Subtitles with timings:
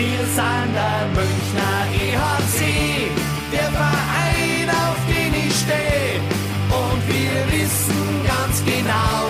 [0.00, 3.10] Wir sind der Münchner EHC,
[3.52, 6.22] der Verein, auf den ich stehe.
[6.70, 9.28] Und wir wissen ganz genau,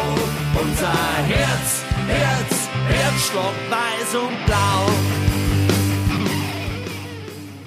[0.62, 0.92] unser
[1.26, 4.86] Herz, Herz, Herzschlag weiß und blau.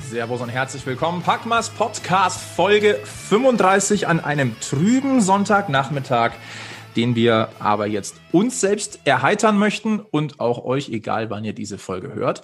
[0.09, 1.23] Servus und herzlich willkommen.
[1.23, 6.31] Packmas Podcast Folge 35 an einem trüben Sonntagnachmittag,
[6.95, 11.77] den wir aber jetzt uns selbst erheitern möchten und auch euch, egal wann ihr diese
[11.77, 12.43] Folge hört.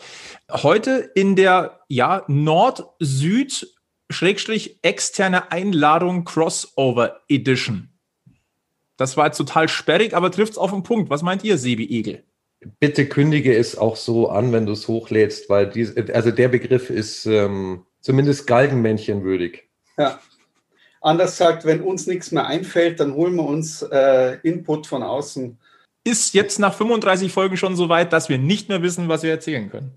[0.51, 3.67] Heute in der ja Nord-Süd
[4.11, 7.89] Schrägstrich externe Einladung Crossover Edition.
[8.97, 11.09] Das war jetzt total sperrig, aber trifft es auf den Punkt.
[11.09, 12.23] Was meint ihr, Sebi Egel?
[12.79, 16.89] bitte kündige es auch so an, wenn du es hochlädst, weil dies, also der Begriff
[16.89, 19.69] ist ähm, zumindest Galgenmännchen würdig.
[19.97, 20.19] Ja.
[21.01, 25.57] Anders gesagt, wenn uns nichts mehr einfällt, dann holen wir uns äh, Input von außen.
[26.03, 29.31] Ist jetzt nach 35 Folgen schon so weit, dass wir nicht mehr wissen, was wir
[29.31, 29.95] erzählen können?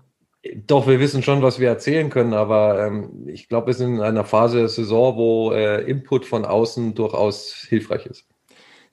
[0.67, 4.01] Doch, wir wissen schon, was wir erzählen können, aber ähm, ich glaube, wir sind in
[4.01, 8.25] einer Phase der Saison, wo äh, Input von außen durchaus hilfreich ist.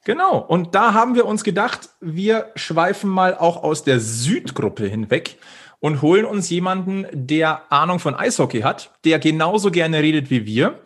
[0.04, 5.38] Genau, und da haben wir uns gedacht, wir schweifen mal auch aus der Südgruppe hinweg
[5.80, 10.80] und holen uns jemanden, der Ahnung von Eishockey hat, der genauso gerne redet wie wir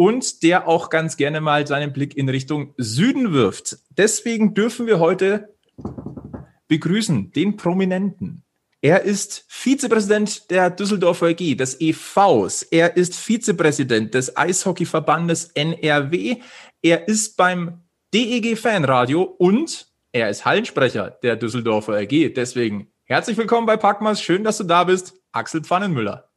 [0.00, 3.76] und der auch ganz gerne mal seinen Blick in Richtung Süden wirft.
[3.90, 5.54] Deswegen dürfen wir heute
[6.68, 8.42] begrüßen den Prominenten.
[8.80, 12.62] Er ist Vizepräsident der Düsseldorfer EG, des EVs.
[12.62, 16.36] Er ist Vizepräsident des Eishockeyverbandes NRW.
[16.80, 17.82] Er ist beim
[18.14, 22.32] DEG Fanradio und er ist Hallensprecher der Düsseldorfer AG.
[22.34, 24.22] Deswegen herzlich willkommen bei Packmas.
[24.22, 25.20] Schön, dass du da bist.
[25.32, 26.29] Axel Pfannenmüller.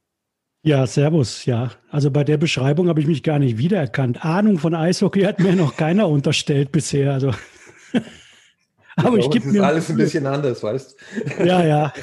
[0.66, 1.46] Ja, servus.
[1.46, 4.24] Ja, also bei der Beschreibung habe ich mich gar nicht wiedererkannt.
[4.24, 7.12] Ahnung von Eishockey hat mir noch keiner unterstellt bisher.
[7.12, 7.32] Also.
[8.96, 10.96] Aber ich, ich gebe mir alles ein bisschen anders, weißt?
[11.46, 11.94] Ja, ja.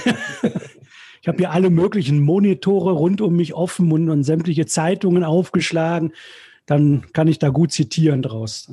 [1.23, 6.13] Ich habe hier alle möglichen Monitore rund um mich offen und, und sämtliche Zeitungen aufgeschlagen.
[6.67, 8.73] Dann kann ich da gut zitieren draus.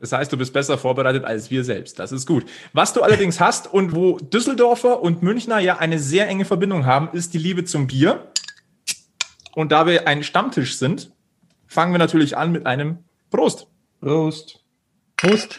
[0.00, 1.98] Das heißt, du bist besser vorbereitet als wir selbst.
[1.98, 2.44] Das ist gut.
[2.74, 7.08] Was du allerdings hast und wo Düsseldorfer und Münchner ja eine sehr enge Verbindung haben,
[7.12, 8.32] ist die Liebe zum Bier.
[9.58, 11.10] Und da wir ein Stammtisch sind,
[11.66, 12.98] fangen wir natürlich an mit einem
[13.28, 13.66] Prost.
[14.00, 14.64] Prost.
[15.16, 15.58] Prost.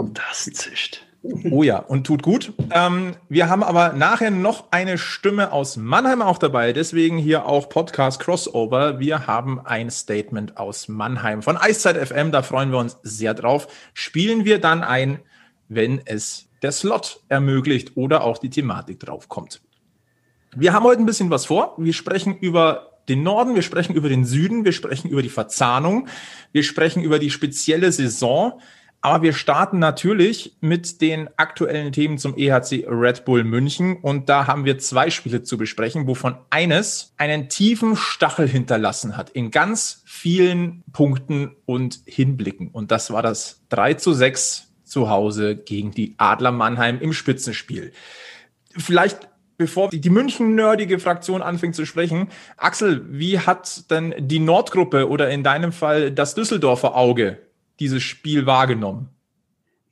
[0.00, 1.06] Das zischt.
[1.52, 2.52] Oh ja, und tut gut.
[2.72, 6.72] Ähm, wir haben aber nachher noch eine Stimme aus Mannheim auch dabei.
[6.72, 8.98] Deswegen hier auch Podcast Crossover.
[8.98, 12.32] Wir haben ein Statement aus Mannheim von Eiszeit FM.
[12.32, 13.68] Da freuen wir uns sehr drauf.
[13.94, 15.20] Spielen wir dann ein,
[15.68, 19.60] wenn es der Slot ermöglicht oder auch die Thematik draufkommt.
[20.56, 21.74] Wir haben heute ein bisschen was vor.
[21.78, 26.08] Wir sprechen über den Norden, wir sprechen über den Süden, wir sprechen über die Verzahnung,
[26.52, 28.60] wir sprechen über die spezielle Saison.
[29.00, 33.96] Aber wir starten natürlich mit den aktuellen Themen zum EHC Red Bull München.
[33.96, 39.30] Und da haben wir zwei Spiele zu besprechen, wovon eines einen tiefen Stachel hinterlassen hat
[39.30, 42.68] in ganz vielen Punkten und Hinblicken.
[42.68, 47.92] Und das war das 3 zu 6 zu Hause gegen die Adler Mannheim im Spitzenspiel.
[48.76, 49.28] Vielleicht
[49.58, 55.42] bevor die München-nerdige Fraktion anfängt zu sprechen, Axel, wie hat denn die Nordgruppe oder in
[55.42, 57.38] deinem Fall das Düsseldorfer Auge
[57.80, 59.08] dieses Spiel wahrgenommen?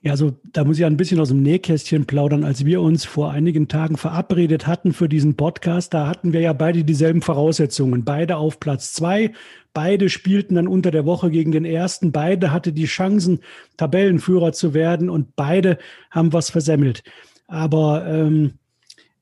[0.06, 2.44] Ja, also da muss ich ein bisschen aus dem Nähkästchen plaudern.
[2.44, 6.52] Als wir uns vor einigen Tagen verabredet hatten für diesen Podcast, da hatten wir ja
[6.52, 8.04] beide dieselben Voraussetzungen.
[8.04, 9.32] Beide auf Platz zwei.
[9.74, 12.12] Beide spielten dann unter der Woche gegen den ersten.
[12.12, 13.40] Beide hatte die Chancen,
[13.78, 15.76] Tabellenführer zu werden und beide
[16.12, 17.02] haben was versemmelt.
[17.48, 18.52] Aber ähm,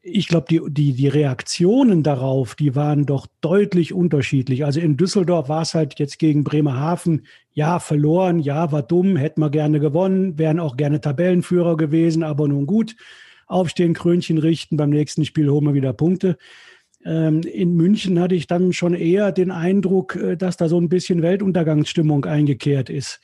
[0.07, 4.67] ich glaube, die, die, die Reaktionen darauf, die waren doch deutlich unterschiedlich.
[4.67, 9.41] Also in Düsseldorf war es halt jetzt gegen Bremerhaven, ja, verloren, ja, war dumm, hätten
[9.41, 12.97] wir gerne gewonnen, wären auch gerne Tabellenführer gewesen, aber nun gut,
[13.47, 16.37] aufstehen, Krönchen richten, beim nächsten Spiel holen wir wieder Punkte.
[17.07, 20.91] Ähm, in München hatte ich dann schon eher den Eindruck, äh, dass da so ein
[20.91, 23.21] bisschen Weltuntergangsstimmung eingekehrt ist.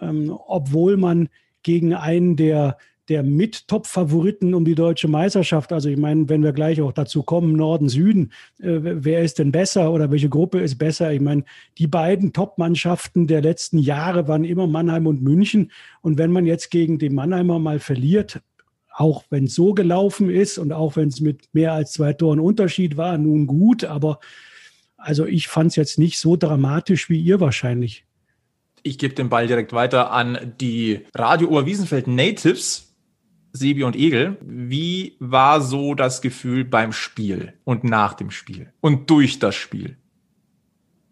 [0.00, 1.28] Ähm, obwohl man
[1.62, 5.72] gegen einen der der Mit-Top-Favoriten um die deutsche Meisterschaft.
[5.72, 9.52] Also ich meine, wenn wir gleich auch dazu kommen, Norden, Süden, äh, wer ist denn
[9.52, 11.12] besser oder welche Gruppe ist besser?
[11.12, 11.44] Ich meine,
[11.78, 15.72] die beiden Top-Mannschaften der letzten Jahre waren immer Mannheim und München.
[16.00, 18.40] Und wenn man jetzt gegen die Mannheimer mal verliert,
[18.96, 22.40] auch wenn es so gelaufen ist und auch wenn es mit mehr als zwei Toren
[22.40, 24.20] Unterschied war, nun gut, aber
[24.96, 28.04] also ich fand es jetzt nicht so dramatisch wie ihr wahrscheinlich.
[28.82, 32.85] Ich gebe den Ball direkt weiter an die Radio Oberwiesenfeld Natives.
[33.56, 39.10] Sebi und Egel, wie war so das Gefühl beim Spiel und nach dem Spiel und
[39.10, 39.96] durch das Spiel?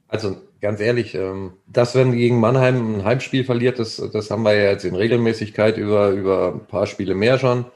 [0.09, 4.55] Also ganz ehrlich, ähm, dass wenn gegen Mannheim ein Heimspiel verliert, das, das haben wir
[4.55, 7.67] ja jetzt in Regelmäßigkeit über, über ein paar Spiele mehr schon.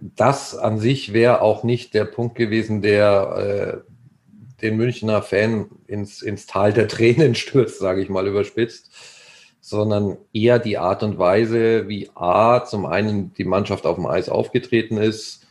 [0.00, 6.22] Das an sich wäre auch nicht der Punkt gewesen, der äh, den Münchner Fan ins,
[6.22, 8.90] ins Tal der Tränen stürzt, sage ich mal überspitzt,
[9.66, 14.28] sondern eher die Art und Weise, wie A, zum einen die Mannschaft auf dem Eis
[14.28, 15.44] aufgetreten ist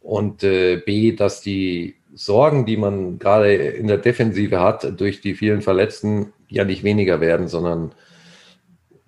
[0.00, 5.34] und äh, B, dass die Sorgen, die man gerade in der Defensive hat, durch die
[5.34, 7.92] vielen Verletzten ja nicht weniger werden, sondern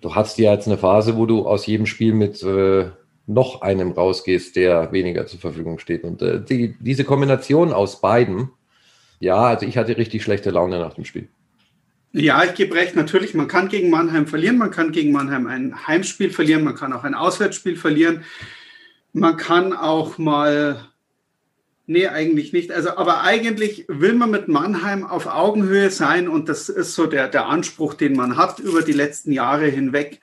[0.01, 2.91] du hast ja jetzt eine Phase, wo du aus jedem Spiel mit äh,
[3.25, 6.03] noch einem rausgehst, der weniger zur Verfügung steht.
[6.03, 8.51] Und äh, die, diese Kombination aus beiden,
[9.19, 11.27] ja, also ich hatte richtig schlechte Laune nach dem Spiel.
[12.13, 12.95] Ja, ich gebe recht.
[12.95, 16.93] Natürlich, man kann gegen Mannheim verlieren, man kann gegen Mannheim ein Heimspiel verlieren, man kann
[16.93, 18.23] auch ein Auswärtsspiel verlieren.
[19.13, 20.89] Man kann auch mal
[21.85, 22.71] Nee, eigentlich nicht.
[22.71, 27.27] Also, aber eigentlich will man mit Mannheim auf Augenhöhe sein und das ist so der,
[27.27, 30.21] der Anspruch, den man hat über die letzten Jahre hinweg.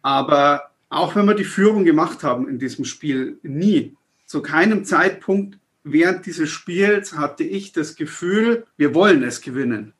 [0.00, 5.58] Aber auch wenn wir die Führung gemacht haben in diesem Spiel, nie, zu keinem Zeitpunkt
[5.84, 9.92] während dieses Spiels hatte ich das Gefühl, wir wollen es gewinnen.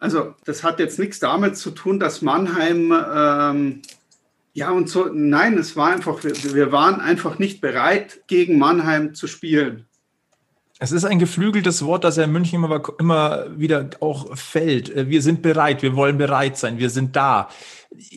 [0.00, 3.82] Also, das hat jetzt nichts damit zu tun, dass Mannheim, ähm,
[4.54, 9.14] ja, und so, nein, es war einfach, wir, wir waren einfach nicht bereit, gegen Mannheim
[9.14, 9.86] zu spielen.
[10.82, 14.88] Es ist ein geflügeltes Wort, das ja in München immer, immer wieder auch fällt.
[14.88, 17.50] Äh, wir sind bereit, wir wollen bereit sein, wir sind da.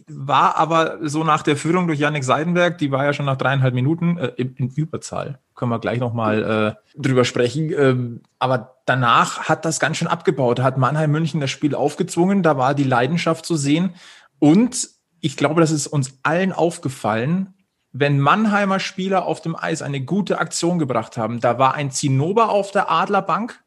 [0.08, 3.74] War aber so nach der Führung durch Yannick Seidenberg, die war ja schon nach dreieinhalb
[3.74, 7.70] Minuten äh, in, in, Überzahl, können wir gleich nochmal äh, drüber sprechen.
[7.78, 12.58] Ähm, aber danach hat das ganz schön abgebaut, hat Mannheim München das Spiel aufgezwungen, da
[12.58, 13.94] war die Leidenschaft zu sehen.
[14.40, 14.88] Und
[15.20, 17.54] ich glaube, das ist uns allen aufgefallen,
[17.94, 22.50] wenn Mannheimer Spieler auf dem Eis eine gute Aktion gebracht haben, da war ein Zinnober
[22.50, 23.64] auf der Adlerbank,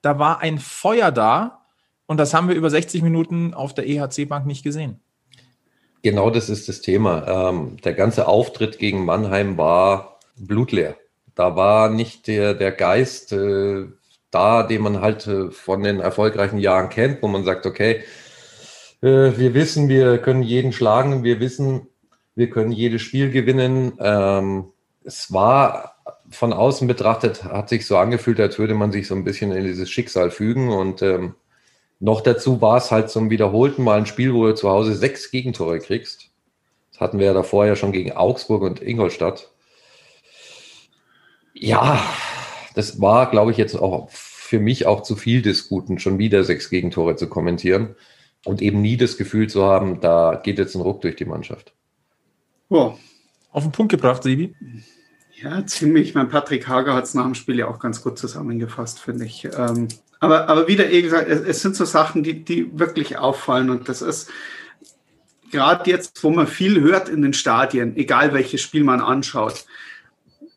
[0.00, 1.66] da war ein Feuer da
[2.06, 5.00] und das haben wir über 60 Minuten auf der EHC-Bank nicht gesehen.
[6.02, 7.50] Genau das ist das Thema.
[7.50, 10.96] Ähm, der ganze Auftritt gegen Mannheim war blutleer.
[11.34, 13.86] Da war nicht der, der Geist äh,
[14.30, 18.04] da, den man halt äh, von den erfolgreichen Jahren kennt, wo man sagt, okay,
[19.00, 21.88] äh, wir wissen, wir können jeden schlagen, wir wissen,
[22.34, 23.92] wir können jedes Spiel gewinnen.
[24.00, 24.66] Ähm,
[25.04, 25.96] es war
[26.30, 29.64] von außen betrachtet, hat sich so angefühlt, als würde man sich so ein bisschen in
[29.64, 30.70] dieses Schicksal fügen.
[30.70, 31.34] Und ähm,
[32.00, 35.30] noch dazu war es halt zum wiederholten Mal ein Spiel, wo du zu Hause sechs
[35.30, 36.30] Gegentore kriegst.
[36.92, 39.50] Das hatten wir ja davor ja schon gegen Augsburg und Ingolstadt.
[41.52, 42.02] Ja,
[42.74, 46.44] das war, glaube ich, jetzt auch für mich auch zu viel des Guten, schon wieder
[46.44, 47.94] sechs Gegentore zu kommentieren
[48.44, 51.74] und eben nie das Gefühl zu haben, da geht jetzt ein Ruck durch die Mannschaft.
[52.74, 52.98] Oh.
[53.52, 54.52] Auf den Punkt gebracht, Sibi.
[55.40, 56.16] Ja, ziemlich.
[56.16, 59.44] Mein Patrick Hager hat es nach dem Spiel ja auch ganz gut zusammengefasst, finde ich.
[59.56, 59.86] Ähm,
[60.18, 63.70] aber, aber wieder, eh gesagt, es, es, sind so Sachen, die, die wirklich auffallen.
[63.70, 64.28] Und das ist
[65.52, 69.66] gerade jetzt, wo man viel hört in den Stadien, egal welches Spiel man anschaut,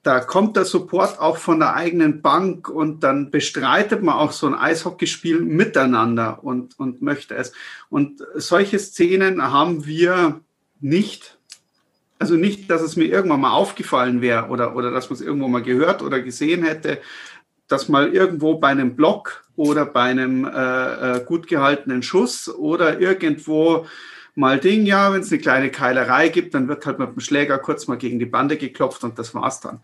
[0.01, 4.47] da kommt der Support auch von der eigenen Bank und dann bestreitet man auch so
[4.47, 7.51] ein Eishockeyspiel miteinander und, und möchte es.
[7.89, 10.41] Und solche Szenen haben wir
[10.79, 11.37] nicht
[12.19, 15.47] also nicht, dass es mir irgendwann mal aufgefallen wäre oder, oder dass man es irgendwo
[15.47, 16.99] mal gehört oder gesehen hätte,
[17.67, 22.99] dass mal irgendwo bei einem Block oder bei einem äh, äh, gut gehaltenen Schuss oder
[22.99, 23.85] irgendwo
[24.35, 27.57] mal Ding, ja, wenn es eine kleine Keilerei gibt, dann wird halt mit dem Schläger
[27.57, 29.79] kurz mal gegen die Bande geklopft und das war's dann.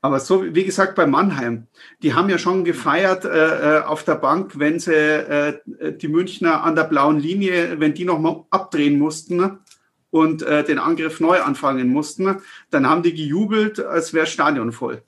[0.00, 1.66] Aber so, wie gesagt, bei Mannheim,
[2.02, 5.58] die haben ja schon gefeiert äh, äh auf der Bank, wenn sie äh,
[5.96, 9.58] die Münchner an der blauen Linie, wenn die nochmal abdrehen mussten, ne?
[10.16, 12.36] Und äh, den Angriff neu anfangen mussten,
[12.70, 15.02] dann haben die gejubelt, als wäre Stadion voll.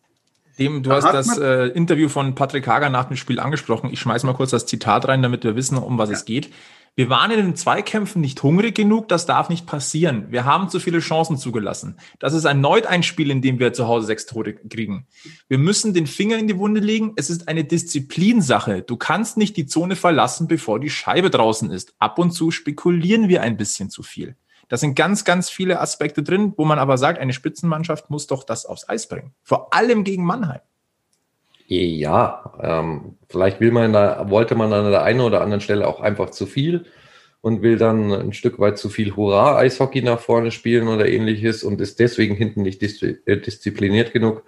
[0.59, 3.91] Dem, du da hast das äh, Interview von Patrick Hager nach dem Spiel angesprochen.
[3.93, 6.17] Ich schmeiße mal kurz das Zitat rein, damit wir wissen, um was ja.
[6.17, 6.51] es geht.
[6.97, 10.33] Wir waren in den Zweikämpfen nicht hungrig genug, das darf nicht passieren.
[10.33, 11.97] Wir haben zu viele Chancen zugelassen.
[12.19, 15.07] Das ist erneut ein Spiel, in dem wir zu Hause sechs Tore kriegen.
[15.47, 17.13] Wir müssen den Finger in die Wunde legen.
[17.15, 18.83] Es ist eine Disziplinsache.
[18.83, 21.95] Du kannst nicht die Zone verlassen, bevor die Scheibe draußen ist.
[22.01, 24.35] Ab und zu spekulieren wir ein bisschen zu viel.
[24.69, 28.45] Da sind ganz, ganz viele Aspekte drin, wo man aber sagt, eine Spitzenmannschaft muss doch
[28.45, 29.33] das aufs Eis bringen.
[29.43, 30.61] Vor allem gegen Mannheim.
[31.67, 36.01] Ja, ähm, vielleicht will man da, wollte man an der einen oder anderen Stelle auch
[36.01, 36.87] einfach zu viel
[37.41, 41.81] und will dann ein Stück weit zu viel Hurra-Eishockey nach vorne spielen oder ähnliches und
[41.81, 44.45] ist deswegen hinten nicht äh, diszipliniert genug.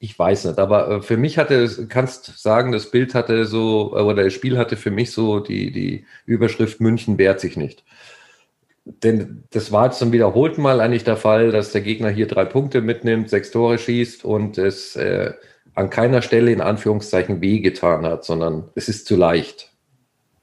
[0.00, 4.24] Ich weiß nicht, aber äh, für mich hatte, kannst sagen, das Bild hatte so, oder
[4.24, 7.84] das Spiel hatte für mich so die, die Überschrift München wehrt sich nicht
[9.02, 12.80] denn das war zum wiederholten Mal eigentlich der Fall, dass der Gegner hier drei Punkte
[12.80, 15.32] mitnimmt, sechs Tore schießt und es äh,
[15.74, 19.72] an keiner Stelle in Anführungszeichen wehgetan hat, sondern es ist zu leicht.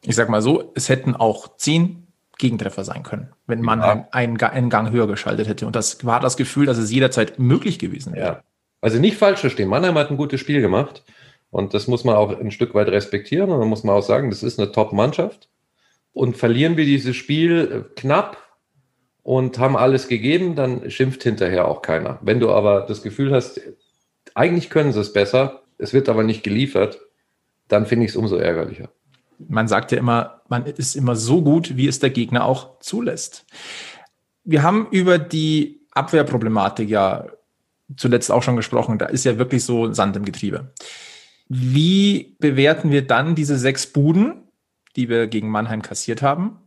[0.03, 4.07] Ich sag mal so, es hätten auch zehn Gegentreffer sein können, wenn Mannheim ja.
[4.11, 5.65] einen, einen, Gang höher geschaltet hätte.
[5.65, 8.25] Und das war das Gefühl, dass es jederzeit möglich gewesen wäre.
[8.25, 8.43] Ja.
[8.81, 9.69] Also nicht falsch verstehen.
[9.69, 11.03] Mannheim hat ein gutes Spiel gemacht.
[11.49, 13.49] Und das muss man auch ein Stück weit respektieren.
[13.49, 15.49] Und dann muss man auch sagen, das ist eine Top-Mannschaft.
[16.15, 18.37] Und verlieren wir dieses Spiel knapp
[19.21, 22.19] und haben alles gegeben, dann schimpft hinterher auch keiner.
[22.21, 23.59] Wenn du aber das Gefühl hast,
[24.33, 27.01] eigentlich können sie es besser, es wird aber nicht geliefert,
[27.67, 28.87] dann finde ich es umso ärgerlicher.
[29.39, 33.45] Man sagt ja immer, man ist immer so gut, wie es der Gegner auch zulässt.
[34.45, 37.27] Wir haben über die Abwehrproblematik ja
[37.97, 38.99] zuletzt auch schon gesprochen.
[38.99, 40.71] Da ist ja wirklich so Sand im Getriebe.
[41.49, 44.44] Wie bewerten wir dann diese sechs Buden,
[44.95, 46.59] die wir gegen Mannheim kassiert haben,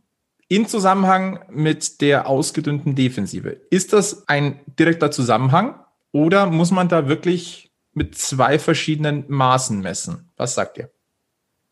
[0.47, 3.61] in Zusammenhang mit der ausgedünnten Defensive?
[3.69, 5.79] Ist das ein direkter Zusammenhang
[6.11, 10.29] oder muss man da wirklich mit zwei verschiedenen Maßen messen?
[10.37, 10.89] Was sagt ihr?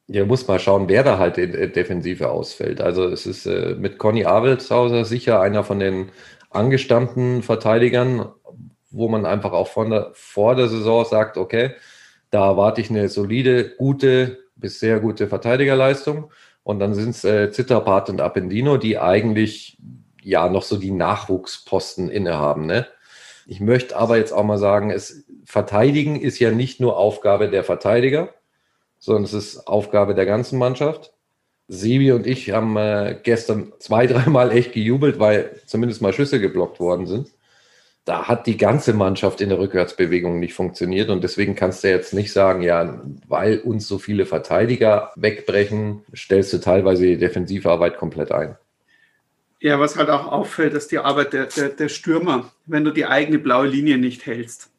[0.07, 2.79] Ja, muss mal schauen, wer da halt in der Defensive ausfällt.
[2.79, 6.11] Also es ist äh, mit Conny Abelshauser sicher einer von den
[6.49, 8.29] angestammten Verteidigern,
[8.89, 11.71] wo man einfach auch von der, vor der Saison sagt, okay,
[12.29, 16.31] da erwarte ich eine solide, gute bis sehr gute Verteidigerleistung.
[16.67, 19.77] Und dann sind es äh, Zitterpart und Appendino, die eigentlich
[20.21, 22.65] ja noch so die Nachwuchsposten innehaben.
[22.65, 22.86] Ne?
[23.45, 27.63] Ich möchte aber jetzt auch mal sagen, es, Verteidigen ist ja nicht nur Aufgabe der
[27.63, 28.33] Verteidiger,
[29.00, 31.13] sondern es ist Aufgabe der ganzen Mannschaft.
[31.69, 36.81] Sebi und ich haben äh, gestern zwei, dreimal echt gejubelt, weil zumindest mal Schüsse geblockt
[36.81, 37.31] worden sind
[38.07, 41.09] da hat die ganze Mannschaft in der Rückwärtsbewegung nicht funktioniert.
[41.09, 46.53] Und deswegen kannst du jetzt nicht sagen, ja, weil uns so viele Verteidiger wegbrechen, stellst
[46.53, 48.55] du teilweise die defensive Arbeit komplett ein.
[49.59, 53.05] Ja, was halt auch auffällt, ist die Arbeit der, der, der Stürmer, wenn du die
[53.05, 54.69] eigene blaue Linie nicht hältst.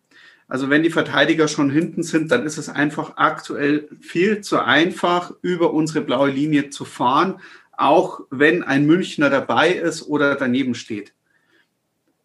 [0.46, 5.32] Also wenn die Verteidiger schon hinten sind, dann ist es einfach aktuell viel zu einfach,
[5.42, 7.40] über unsere blaue Linie zu fahren,
[7.76, 11.12] auch wenn ein Münchner dabei ist oder daneben steht.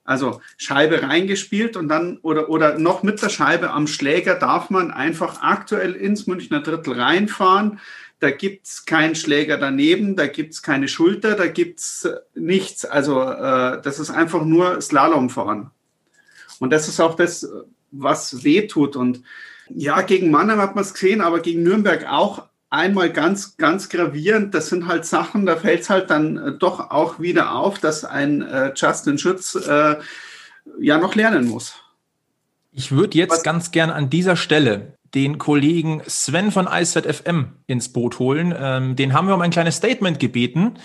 [0.05, 4.91] Also Scheibe reingespielt und dann oder, oder noch mit der Scheibe am Schläger darf man
[4.91, 7.79] einfach aktuell ins Münchner Drittel reinfahren.
[8.19, 12.83] Da gibt's keinen Schläger daneben, da gibt's keine Schulter, da gibt's nichts.
[12.83, 15.71] Also äh, das ist einfach nur Slalom fahren.
[16.59, 17.47] Und das ist auch das,
[17.91, 18.95] was weh tut.
[18.95, 19.23] Und
[19.69, 24.53] ja, gegen Mannheim hat man es gesehen, aber gegen Nürnberg auch einmal ganz, ganz gravierend.
[24.53, 28.03] Das sind halt Sachen, da fällt es halt dann äh, doch auch wieder auf, dass
[28.03, 29.95] ein äh, Justin Schütz äh,
[30.79, 31.75] ja noch lernen muss.
[32.71, 33.43] Ich würde jetzt Was?
[33.43, 38.53] ganz gern an dieser Stelle den Kollegen Sven von ISFM ins Boot holen.
[38.57, 40.79] Ähm, den haben wir um ein kleines Statement gebeten,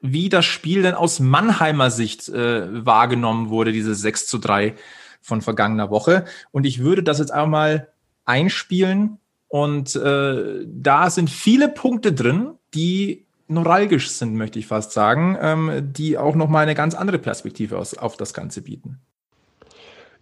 [0.00, 4.74] wie das Spiel denn aus Mannheimer Sicht äh, wahrgenommen wurde, diese 6 zu 3
[5.20, 6.24] von vergangener Woche.
[6.52, 7.88] Und ich würde das jetzt einmal
[8.24, 9.18] einspielen
[9.50, 15.92] und äh, da sind viele Punkte drin, die neuralgisch sind, möchte ich fast sagen, ähm,
[15.92, 19.00] die auch nochmal eine ganz andere Perspektive aus, auf das Ganze bieten.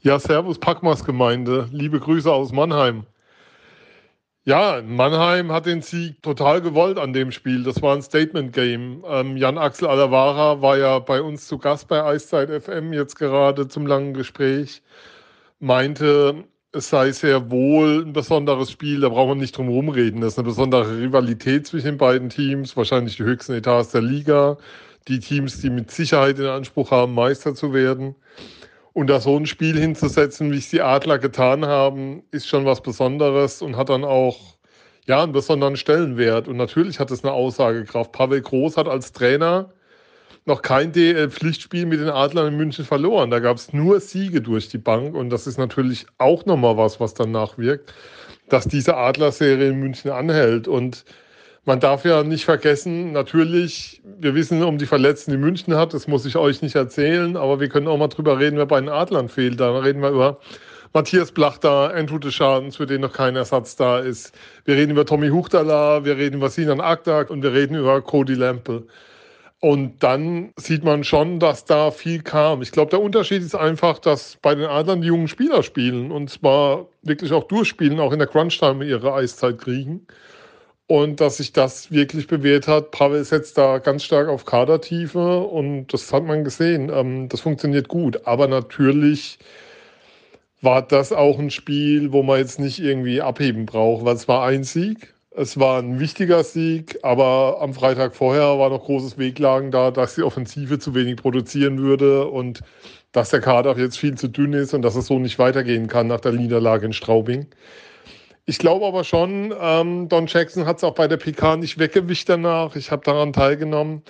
[0.00, 1.68] Ja, Servus Packmas Gemeinde.
[1.70, 3.04] Liebe Grüße aus Mannheim.
[4.44, 7.64] Ja, Mannheim hat den Sieg total gewollt an dem Spiel.
[7.64, 9.04] Das war ein Statement-Game.
[9.06, 13.86] Ähm, Jan-Axel Alavara war ja bei uns zu Gast bei Eiszeit FM jetzt gerade zum
[13.86, 14.80] langen Gespräch.
[15.58, 20.20] Meinte, es sei sehr wohl ein besonderes Spiel, da braucht man nicht drum herum reden.
[20.20, 24.58] Das ist eine besondere Rivalität zwischen den beiden Teams, wahrscheinlich die höchsten Etats der Liga.
[25.08, 28.14] Die Teams, die mit Sicherheit in Anspruch haben, Meister zu werden.
[28.92, 32.82] Und da so ein Spiel hinzusetzen, wie es die Adler getan haben, ist schon was
[32.82, 34.58] Besonderes und hat dann auch
[35.06, 36.48] ja, einen besonderen Stellenwert.
[36.48, 38.12] Und natürlich hat es eine Aussagekraft.
[38.12, 39.72] Pavel Groß hat als Trainer
[40.48, 43.30] noch kein DL-Pflichtspiel mit den Adlern in München verloren.
[43.30, 46.98] Da gab es nur Siege durch die Bank und das ist natürlich auch nochmal was,
[46.98, 47.92] was dann nachwirkt,
[48.48, 50.66] dass diese Adler-Serie in München anhält.
[50.66, 51.04] Und
[51.64, 56.08] man darf ja nicht vergessen, natürlich, wir wissen um die Verletzten, die München hat, das
[56.08, 58.88] muss ich euch nicht erzählen, aber wir können auch mal drüber reden, wer bei den
[58.88, 59.60] Adlern fehlt.
[59.60, 60.38] Da reden wir über
[60.94, 64.34] Matthias Blach da, Andrew de Schadens, für den noch kein Ersatz da ist.
[64.64, 68.34] Wir reden über Tommy Huchtala, wir reden über Sinan Akdak und wir reden über Cody
[68.34, 68.84] Lample.
[69.60, 72.62] Und dann sieht man schon, dass da viel kam.
[72.62, 76.30] Ich glaube, der Unterschied ist einfach, dass bei den Adlern die jungen Spieler spielen und
[76.30, 80.06] zwar wirklich auch durchspielen, auch in der Crunch-Time ihre Eiszeit kriegen.
[80.86, 82.92] Und dass sich das wirklich bewährt hat.
[82.92, 86.90] Pavel setzt da ganz stark auf Kadertiefe und das hat man gesehen.
[86.94, 88.26] Ähm, das funktioniert gut.
[88.26, 89.38] Aber natürlich
[90.62, 94.46] war das auch ein Spiel, wo man jetzt nicht irgendwie abheben braucht, weil es war
[94.46, 99.70] ein Sieg es war ein wichtiger Sieg, aber am Freitag vorher war noch großes Wehklagen
[99.70, 102.60] da, dass die Offensive zu wenig produzieren würde und
[103.12, 106.08] dass der Kader jetzt viel zu dünn ist und dass es so nicht weitergehen kann
[106.08, 107.46] nach der Niederlage in Straubing.
[108.46, 112.28] Ich glaube aber schon, ähm, Don Jackson hat es auch bei der PK nicht weggewischt
[112.28, 112.74] danach.
[112.74, 114.02] Ich habe daran teilgenommen.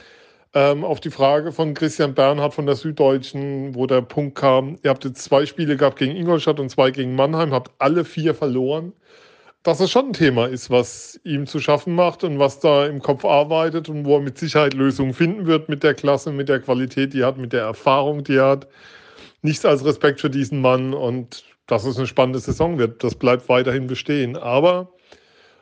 [0.55, 4.89] Ähm, auf die Frage von Christian Bernhard von der Süddeutschen, wo der Punkt kam, ihr
[4.89, 8.95] habt jetzt zwei Spiele gehabt gegen Ingolstadt und zwei gegen Mannheim, habt alle vier verloren.
[9.65, 13.03] Dass es schon ein Thema ist, was ihm zu schaffen macht und was da im
[13.03, 16.61] Kopf arbeitet und wo er mit Sicherheit Lösungen finden wird mit der Klasse, mit der
[16.61, 18.69] Qualität, die er hat, mit der Erfahrung, die er hat.
[19.43, 23.05] Nichts als Respekt für diesen Mann und dass es eine spannende Saison wird.
[23.05, 24.37] Das bleibt weiterhin bestehen.
[24.37, 24.93] Aber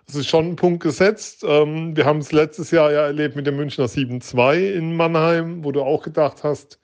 [0.09, 1.45] es ist schon ein Punkt gesetzt.
[1.47, 5.73] Ähm, wir haben es letztes Jahr ja erlebt mit dem Münchner 7-2 in Mannheim, wo
[5.73, 6.79] du auch gedacht hast,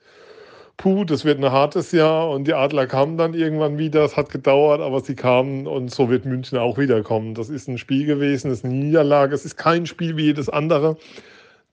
[0.77, 4.03] puh, das wird ein hartes Jahr und die Adler kamen dann irgendwann wieder.
[4.03, 7.35] Es hat gedauert, aber sie kamen und so wird München auch wiederkommen.
[7.35, 10.49] Das ist ein Spiel gewesen, es ist eine Niederlage, es ist kein Spiel wie jedes
[10.49, 10.97] andere.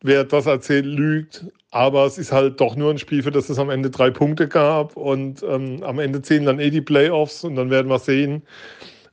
[0.02, 1.46] Wer das erzählt, lügt.
[1.72, 4.48] Aber es ist halt doch nur ein Spiel, für das es am Ende drei Punkte
[4.48, 4.96] gab.
[4.96, 8.42] Und ähm, am Ende zählen dann eh die Playoffs und dann werden wir sehen,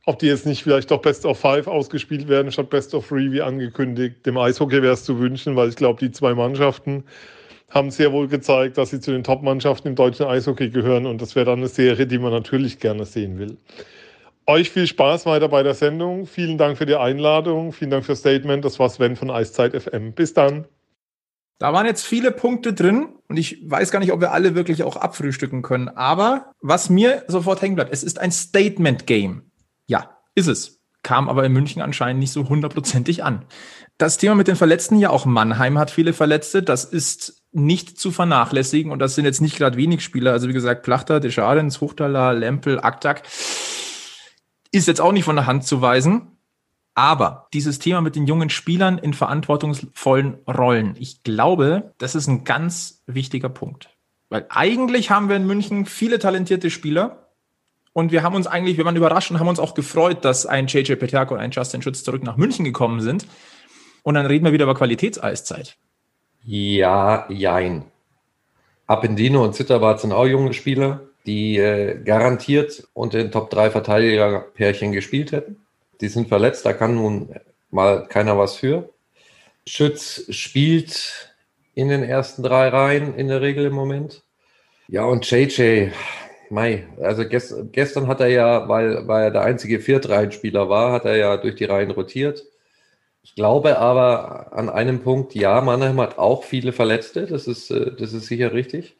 [0.06, 3.30] ob die jetzt nicht vielleicht doch Best of Five ausgespielt werden statt Best of Three,
[3.30, 4.24] wie angekündigt.
[4.24, 7.04] Dem Eishockey wäre es zu wünschen, weil ich glaube, die zwei Mannschaften
[7.70, 11.06] haben sehr wohl gezeigt, dass sie zu den Top-Mannschaften im deutschen Eishockey gehören.
[11.06, 13.58] Und das wäre dann eine Serie, die man natürlich gerne sehen will.
[14.46, 16.26] Euch viel Spaß weiter bei der Sendung.
[16.26, 17.72] Vielen Dank für die Einladung.
[17.72, 18.64] Vielen Dank fürs Statement.
[18.64, 20.14] Das war Sven von Eiszeit FM.
[20.14, 20.66] Bis dann.
[21.58, 24.84] Da waren jetzt viele Punkte drin und ich weiß gar nicht, ob wir alle wirklich
[24.84, 25.88] auch abfrühstücken können.
[25.88, 29.42] Aber was mir sofort hängen bleibt, es ist ein Statement-Game.
[29.86, 30.80] Ja, ist es.
[31.02, 33.44] Kam aber in München anscheinend nicht so hundertprozentig an.
[33.98, 36.62] Das Thema mit den Verletzten, ja auch Mannheim hat viele Verletzte.
[36.62, 40.32] Das ist nicht zu vernachlässigen und das sind jetzt nicht gerade wenig Spieler.
[40.32, 43.22] Also wie gesagt, Plachter, Deschadens, Huchtaler, Lempel, Aktak
[44.70, 46.32] ist jetzt auch nicht von der Hand zu weisen.
[46.94, 52.42] Aber dieses Thema mit den jungen Spielern in verantwortungsvollen Rollen, ich glaube, das ist ein
[52.42, 53.90] ganz wichtiger Punkt.
[54.30, 57.28] Weil eigentlich haben wir in München viele talentierte Spieler
[57.92, 60.66] und wir haben uns eigentlich, wir waren überrascht und haben uns auch gefreut, dass ein
[60.66, 63.26] JJ Peterko und ein Justin Schutz zurück nach München gekommen sind.
[64.02, 65.76] Und dann reden wir wieder über Qualitätseiszeit.
[66.44, 67.84] Ja, jein.
[68.86, 74.92] Appendino und Zitterbart sind auch junge Spieler, die äh, garantiert unter den Top 3 Verteidiger-Pärchen
[74.92, 75.56] gespielt hätten.
[76.00, 77.34] Die sind verletzt, da kann nun
[77.70, 78.88] mal keiner was für.
[79.66, 81.34] Schütz spielt
[81.74, 84.22] in den ersten drei Reihen in der Regel im Moment.
[84.88, 85.90] Ja, und JJ,
[86.50, 91.04] Mai, also gest, gestern hat er ja, weil, weil er der einzige Viertreihenspieler war, hat
[91.04, 92.42] er ja durch die Reihen rotiert.
[93.22, 97.92] Ich glaube aber an einem Punkt, ja, Mannheim hat auch viele Verletzte, das ist, äh,
[97.96, 98.96] das ist sicher richtig.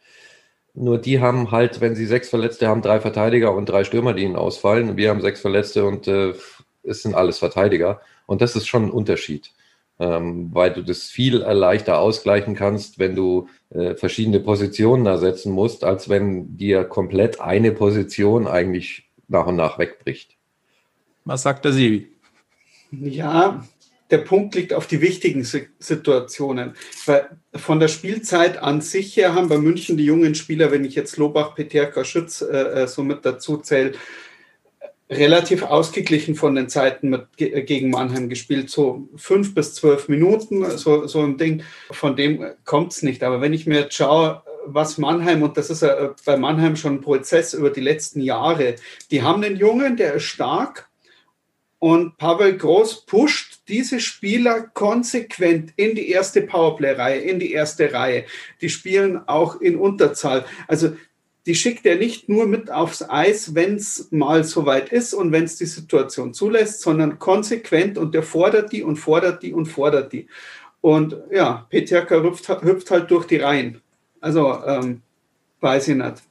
[0.74, 4.22] Nur die haben halt, wenn sie sechs Verletzte haben, drei Verteidiger und drei Stürmer, die
[4.22, 4.96] ihnen ausfallen.
[4.96, 6.34] Wir haben sechs Verletzte und äh,
[6.84, 8.00] es sind alles Verteidiger.
[8.26, 9.52] Und das ist schon ein Unterschied,
[9.98, 15.82] ähm, weil du das viel leichter ausgleichen kannst, wenn du äh, verschiedene Positionen ersetzen musst,
[15.82, 20.36] als wenn dir komplett eine Position eigentlich nach und nach wegbricht.
[21.24, 22.12] Was sagt der Sibi?
[22.90, 23.64] Ja,
[24.10, 26.74] der Punkt liegt auf die wichtigen Situationen.
[27.06, 30.94] Weil von der Spielzeit an sich her haben bei München die jungen Spieler, wenn ich
[30.94, 33.92] jetzt Lobach, Peterka, Schütz äh, äh so mit dazu zähle,
[35.10, 41.06] relativ ausgeglichen von den Zeiten mit, gegen Mannheim gespielt, so fünf bis zwölf Minuten, so,
[41.06, 43.22] so ein Ding, von dem kommt es nicht.
[43.22, 46.96] Aber wenn ich mir jetzt schaue, was Mannheim, und das ist ja bei Mannheim schon
[46.96, 48.74] ein Prozess über die letzten Jahre,
[49.10, 50.87] die haben einen Jungen, der ist stark
[51.78, 58.24] und Pavel Groß pusht diese Spieler konsequent in die erste Powerplay-Reihe, in die erste Reihe.
[58.60, 60.44] Die spielen auch in Unterzahl.
[60.66, 60.96] Also
[61.46, 65.44] die schickt er nicht nur mit aufs Eis, wenn es mal soweit ist und wenn
[65.44, 70.12] es die Situation zulässt, sondern konsequent und der fordert die und fordert die und fordert
[70.12, 70.26] die.
[70.80, 73.80] Und ja, Peterka hüpft, hüpft halt durch die Reihen.
[74.20, 75.00] Also ähm,
[75.60, 76.27] weiß ich nicht.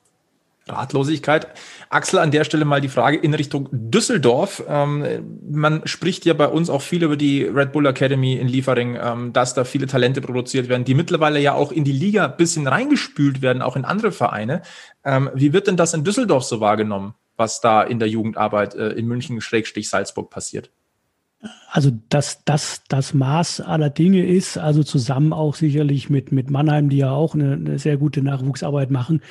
[0.70, 1.48] Ratlosigkeit.
[1.90, 4.64] Axel, an der Stelle mal die Frage in Richtung Düsseldorf.
[4.68, 8.98] Ähm, man spricht ja bei uns auch viel über die Red Bull Academy in Liefering,
[9.02, 12.38] ähm, dass da viele Talente produziert werden, die mittlerweile ja auch in die Liga ein
[12.38, 14.62] bisschen reingespült werden, auch in andere Vereine.
[15.04, 18.90] Ähm, wie wird denn das in Düsseldorf so wahrgenommen, was da in der Jugendarbeit äh,
[18.90, 20.72] in München-Salzburg passiert?
[21.70, 26.90] Also dass das das Maß aller Dinge ist, also zusammen auch sicherlich mit, mit Mannheim,
[26.90, 29.22] die ja auch eine, eine sehr gute Nachwuchsarbeit machen,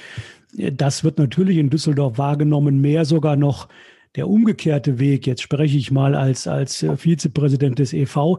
[0.52, 3.68] das wird natürlich in Düsseldorf wahrgenommen, mehr sogar noch
[4.16, 5.26] der umgekehrte Weg.
[5.26, 8.38] Jetzt spreche ich mal als, als äh, Vizepräsident des EV,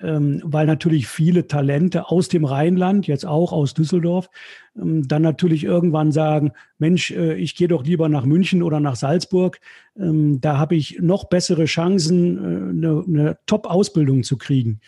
[0.00, 4.28] ähm, weil natürlich viele Talente aus dem Rheinland, jetzt auch aus Düsseldorf,
[4.76, 8.96] ähm, dann natürlich irgendwann sagen, Mensch, äh, ich gehe doch lieber nach München oder nach
[8.96, 9.60] Salzburg.
[9.98, 14.80] Ähm, da habe ich noch bessere Chancen, äh, eine, eine Top-Ausbildung zu kriegen.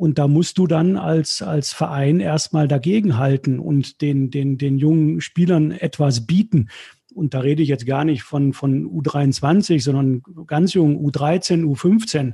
[0.00, 5.20] Und da musst du dann als, als Verein erstmal dagegenhalten und den, den, den jungen
[5.20, 6.70] Spielern etwas bieten.
[7.12, 12.32] Und da rede ich jetzt gar nicht von, von U23, sondern ganz jung, U13, U15.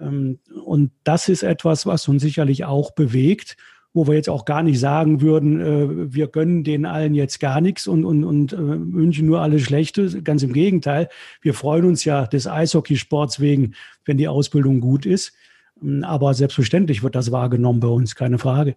[0.00, 3.56] Ähm, und das ist etwas, was uns sicherlich auch bewegt
[3.94, 7.60] wo wir jetzt auch gar nicht sagen würden, äh, wir gönnen denen allen jetzt gar
[7.60, 10.22] nichts und, und, und äh, wünschen nur alles Schlechte.
[10.22, 11.10] Ganz im Gegenteil.
[11.42, 13.74] Wir freuen uns ja des Eishockeysports wegen,
[14.06, 15.34] wenn die Ausbildung gut ist.
[15.82, 18.76] Ähm, aber selbstverständlich wird das wahrgenommen bei uns, keine Frage.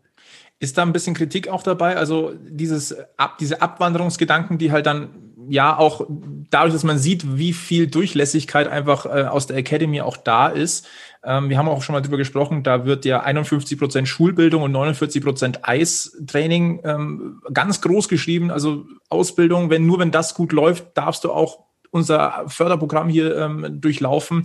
[0.59, 1.97] Ist da ein bisschen Kritik auch dabei?
[1.97, 5.09] Also dieses, ab, diese Abwanderungsgedanken, die halt dann
[5.47, 6.07] ja auch
[6.49, 10.87] dadurch, dass man sieht, wie viel Durchlässigkeit einfach äh, aus der Academy auch da ist.
[11.23, 14.71] Ähm, wir haben auch schon mal drüber gesprochen, da wird ja 51 Prozent Schulbildung und
[14.71, 18.51] 49 Prozent Eistraining ähm, ganz groß geschrieben.
[18.51, 23.81] Also Ausbildung, wenn nur wenn das gut läuft, darfst du auch unser Förderprogramm hier ähm,
[23.81, 24.43] durchlaufen.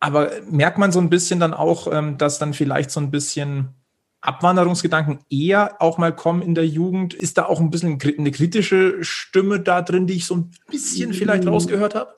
[0.00, 3.74] Aber merkt man so ein bisschen dann auch, ähm, dass dann vielleicht so ein bisschen
[4.22, 7.14] Abwanderungsgedanken eher auch mal kommen in der Jugend?
[7.14, 11.12] Ist da auch ein bisschen eine kritische Stimme da drin, die ich so ein bisschen
[11.12, 12.14] vielleicht rausgehört habe?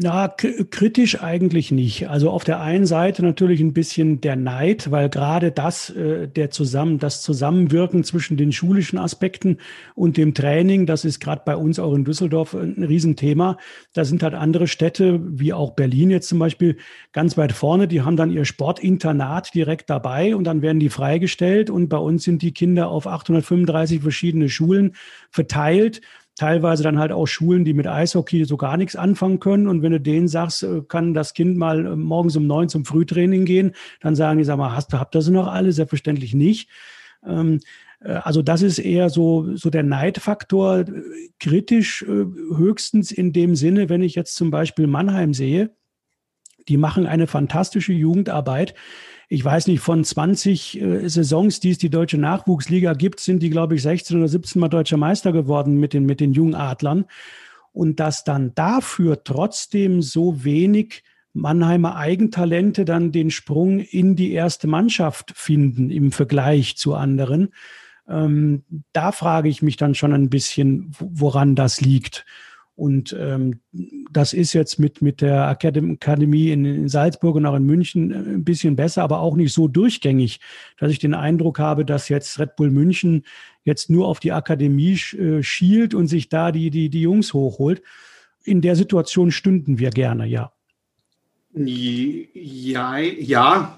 [0.00, 2.08] Na, kritisch eigentlich nicht.
[2.08, 6.52] Also auf der einen Seite natürlich ein bisschen der Neid, weil gerade das, äh, der
[6.52, 9.58] zusammen, das Zusammenwirken zwischen den schulischen Aspekten
[9.96, 13.56] und dem Training, das ist gerade bei uns auch in Düsseldorf ein Riesenthema.
[13.92, 16.76] Da sind halt andere Städte, wie auch Berlin jetzt zum Beispiel,
[17.12, 17.88] ganz weit vorne.
[17.88, 22.22] Die haben dann ihr Sportinternat direkt dabei und dann werden die freigestellt und bei uns
[22.22, 24.94] sind die Kinder auf 835 verschiedene Schulen
[25.32, 26.02] verteilt
[26.38, 29.66] teilweise dann halt auch Schulen, die mit Eishockey so gar nichts anfangen können.
[29.66, 32.84] Und wenn du denen sagst, äh, kann das Kind mal äh, morgens um neun zum
[32.84, 35.72] Frühtraining gehen, dann sagen die, sag mal, hast du, habt ihr sie noch alle?
[35.72, 36.70] Selbstverständlich nicht.
[37.26, 37.58] Ähm,
[38.00, 40.84] äh, also das ist eher so, so der Neidfaktor,
[41.40, 45.74] kritisch höchstens in dem Sinne, wenn ich jetzt zum Beispiel Mannheim sehe,
[46.68, 48.74] die machen eine fantastische Jugendarbeit
[49.28, 53.50] ich weiß nicht, von 20 äh, Saisons, die es die deutsche Nachwuchsliga gibt, sind die,
[53.50, 57.04] glaube ich, 16 oder 17 Mal deutscher Meister geworden mit den, mit den Jungadlern.
[57.72, 64.66] Und dass dann dafür trotzdem so wenig Mannheimer Eigentalente dann den Sprung in die erste
[64.66, 67.50] Mannschaft finden im Vergleich zu anderen.
[68.08, 68.64] Ähm,
[68.94, 72.24] da frage ich mich dann schon ein bisschen, woran das liegt.
[72.78, 73.58] Und ähm,
[74.12, 78.14] das ist jetzt mit, mit der Akademie in, in Salzburg und auch in München äh,
[78.14, 80.38] ein bisschen besser, aber auch nicht so durchgängig,
[80.78, 83.24] dass ich den Eindruck habe, dass jetzt Red Bull München
[83.64, 87.82] jetzt nur auf die Akademie äh, schielt und sich da die, die, die Jungs hochholt.
[88.44, 90.52] In der Situation stünden wir gerne, ja.
[91.52, 93.76] Ja, ja,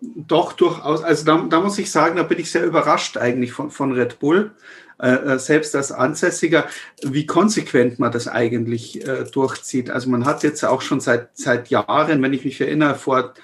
[0.00, 1.02] doch, durchaus.
[1.02, 4.18] Also da, da muss ich sagen, da bin ich sehr überrascht eigentlich von, von Red
[4.18, 4.52] Bull.
[4.98, 6.66] Äh, äh, selbst als Ansässiger,
[7.02, 9.90] wie konsequent man das eigentlich äh, durchzieht.
[9.90, 13.34] Also man hat jetzt auch schon seit, seit Jahren, wenn ich mich erinnere, vor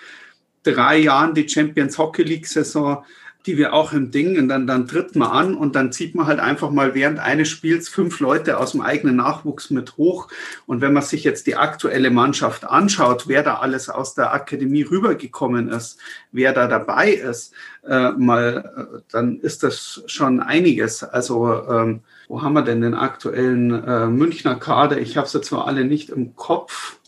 [0.62, 3.05] drei Jahren die Champions Hockey League Saison
[3.46, 6.26] die wir auch im Ding und dann, dann tritt man an und dann zieht man
[6.26, 10.28] halt einfach mal während eines Spiels fünf Leute aus dem eigenen Nachwuchs mit hoch.
[10.66, 14.83] Und wenn man sich jetzt die aktuelle Mannschaft anschaut, wer da alles aus der Akademie
[14.83, 15.98] rübergekommen ist,
[16.31, 17.52] wer da dabei ist,
[17.87, 21.02] äh, mal, äh, dann ist das schon einiges.
[21.02, 24.98] Also ähm, wo haben wir denn den aktuellen äh, Münchner Kader?
[24.98, 26.98] Ich habe sie zwar alle nicht im Kopf.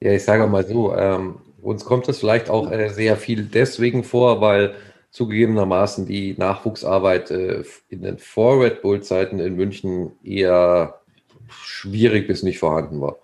[0.00, 4.04] Ja, ich sage mal so, ähm, uns kommt das vielleicht auch äh, sehr viel deswegen
[4.04, 4.74] vor, weil
[5.10, 11.00] zugegebenermaßen die Nachwuchsarbeit äh, in den Vor-Red Bull-Zeiten in München eher
[11.48, 13.16] schwierig bis nicht vorhanden war.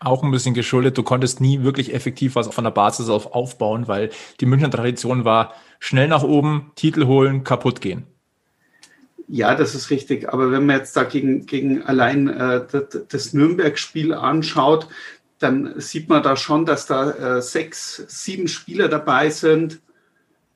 [0.00, 3.88] Auch ein bisschen geschuldet, du konntest nie wirklich effektiv was von der Basis auf aufbauen,
[3.88, 4.10] weil
[4.40, 8.06] die Münchner Tradition war, schnell nach oben, Titel holen, kaputt gehen.
[9.26, 10.32] Ja, das ist richtig.
[10.32, 14.88] Aber wenn man jetzt da gegen, gegen allein äh, das, das Nürnberg-Spiel anschaut,
[15.38, 19.80] dann sieht man da schon, dass da äh, sechs, sieben Spieler dabei sind,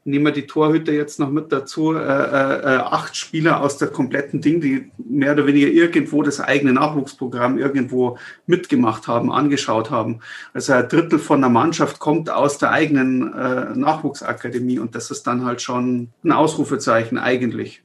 [0.04, 3.88] nehmen wir die Torhüter jetzt noch mit dazu, äh, äh, äh, acht Spieler aus der
[3.88, 10.20] kompletten Ding, die mehr oder weniger irgendwo das eigene Nachwuchsprogramm irgendwo mitgemacht haben, angeschaut haben.
[10.54, 15.26] Also ein Drittel von der Mannschaft kommt aus der eigenen äh, Nachwuchsakademie und das ist
[15.26, 17.82] dann halt schon ein Ausrufezeichen eigentlich.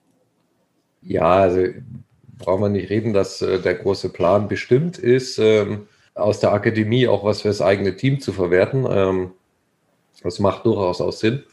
[1.04, 1.66] Ja, also
[2.40, 7.08] brauchen wir nicht reden, dass äh, der große Plan bestimmt ist, ähm, aus der Akademie
[7.08, 8.88] auch was fürs eigene Team zu verwerten.
[8.90, 9.32] Ähm,
[10.24, 11.44] das macht durchaus auch Sinn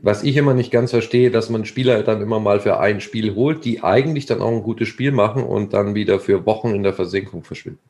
[0.00, 3.34] was ich immer nicht ganz verstehe, dass man Spieler dann immer mal für ein Spiel
[3.34, 6.82] holt, die eigentlich dann auch ein gutes Spiel machen und dann wieder für Wochen in
[6.82, 7.80] der Versenkung verschwinden.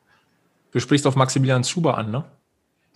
[0.71, 2.25] Du sprichst auf Maximilian Zuber an, ne?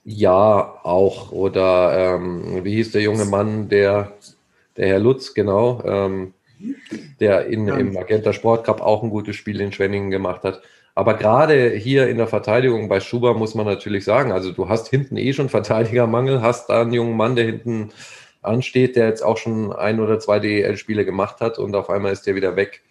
[0.04, 1.32] Ja, auch.
[1.32, 4.14] Oder ähm, wie hieß der junge Mann, der,
[4.76, 6.34] der Herr Lutz, genau, ähm,
[7.20, 10.62] der in, im Magenta Sport Cup auch ein gutes Spiel in Schwenningen gemacht hat.
[10.96, 14.90] Aber gerade hier in der Verteidigung bei Schuber muss man natürlich sagen, also du hast
[14.90, 17.92] hinten eh schon Verteidigermangel, hast da einen jungen Mann, der hinten
[18.48, 22.26] ansteht, der jetzt auch schon ein oder zwei DEL-Spiele gemacht hat und auf einmal ist
[22.28, 22.82] der wieder weg.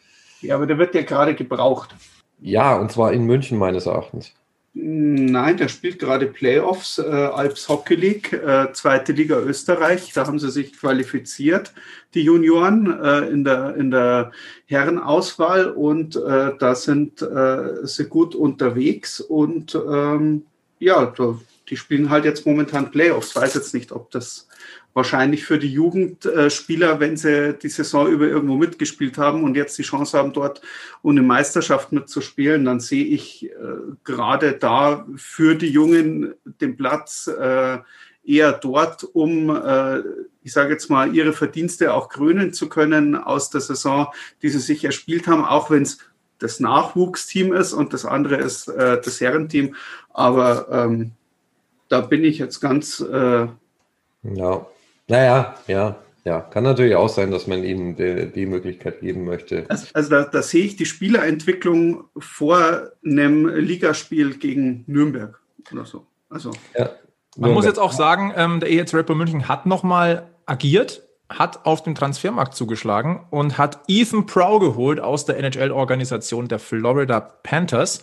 [0.40, 1.94] Ja, aber der wird ja gerade gebraucht.
[2.40, 4.34] Ja, und zwar in München meines Erachtens.
[4.78, 10.12] Nein, der spielt gerade Playoffs, äh, Alps Hockey League, äh, zweite Liga Österreich.
[10.12, 11.72] Da haben sie sich qualifiziert,
[12.12, 14.32] die Junioren äh, in, der, in der
[14.66, 20.44] Herrenauswahl und äh, da sind äh, sie gut unterwegs und ähm,
[20.78, 21.10] ja,
[21.70, 23.30] die spielen halt jetzt momentan Playoffs.
[23.30, 24.45] Ich weiß jetzt nicht, ob das
[24.96, 29.82] wahrscheinlich für die Jugendspieler, wenn sie die Saison über irgendwo mitgespielt haben und jetzt die
[29.82, 30.62] Chance haben, dort
[31.04, 33.50] eine Meisterschaft mitzuspielen, dann sehe ich äh,
[34.04, 36.32] gerade da für die Jungen
[36.62, 37.76] den Platz äh,
[38.24, 39.98] eher dort, um, äh,
[40.42, 44.06] ich sage jetzt mal, ihre Verdienste auch krönen zu können aus der Saison,
[44.40, 45.98] die sie sich erspielt haben, auch wenn es
[46.38, 49.74] das Nachwuchsteam ist und das andere ist äh, das Herrenteam.
[50.14, 51.10] Aber ähm,
[51.90, 53.00] da bin ich jetzt ganz.
[53.00, 53.48] Äh,
[54.22, 54.66] ja.
[55.08, 56.40] Naja, ja, ja.
[56.40, 59.64] Kann natürlich auch sein, dass man ihnen die, die Möglichkeit geben möchte.
[59.68, 65.40] Also, also da, da, sehe ich die Spielerentwicklung vor einem Ligaspiel gegen Nürnberg
[65.72, 66.06] oder so.
[66.28, 66.50] Also.
[66.76, 66.90] Ja.
[67.36, 71.82] Man muss jetzt auch sagen, ähm, der EHC Rapper München hat nochmal agiert, hat auf
[71.82, 78.00] dem Transfermarkt zugeschlagen und hat Ethan Prow geholt aus der NHL-Organisation der Florida Panthers.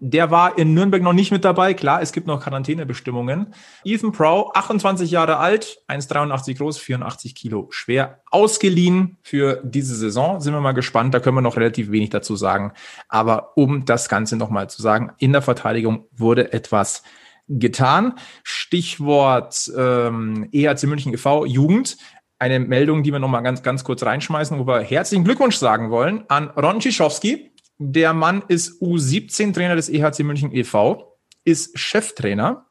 [0.00, 1.74] Der war in Nürnberg noch nicht mit dabei.
[1.74, 3.54] Klar, es gibt noch Quarantänebestimmungen.
[3.84, 10.40] Ethan Prow, 28 Jahre alt, 1,83 groß, 84 Kilo schwer, ausgeliehen für diese Saison.
[10.40, 11.14] Sind wir mal gespannt.
[11.14, 12.72] Da können wir noch relativ wenig dazu sagen.
[13.08, 17.02] Aber um das Ganze nochmal zu sagen, in der Verteidigung wurde etwas
[17.48, 18.14] getan.
[18.42, 21.44] Stichwort ähm, EHC München e.V.
[21.44, 21.96] Jugend.
[22.38, 26.24] Eine Meldung, die wir nochmal ganz, ganz kurz reinschmeißen, wo wir herzlichen Glückwunsch sagen wollen
[26.28, 32.66] an Ron Cischowski, der Mann ist U17-Trainer des EHC München e.V., ist Cheftrainer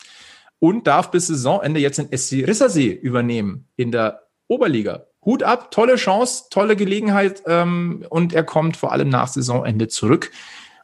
[0.60, 5.08] und darf bis Saisonende jetzt den SC Rissersee übernehmen in der Oberliga.
[5.26, 10.32] Hut ab, tolle Chance, tolle Gelegenheit ähm, und er kommt vor allem nach Saisonende zurück.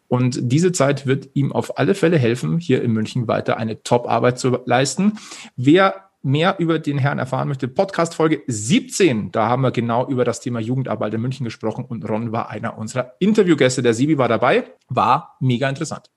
[0.08, 4.39] Und diese Zeit wird ihm auf alle Fälle helfen, hier in München weiter eine Top-Arbeit
[4.39, 5.19] zu leisten.
[5.55, 10.25] Wer mehr über den Herrn erfahren möchte, Podcast Folge 17, da haben wir genau über
[10.25, 13.82] das Thema Jugendarbeit in München gesprochen und Ron war einer unserer Interviewgäste.
[13.82, 16.10] Der Sibi war dabei, war mega interessant.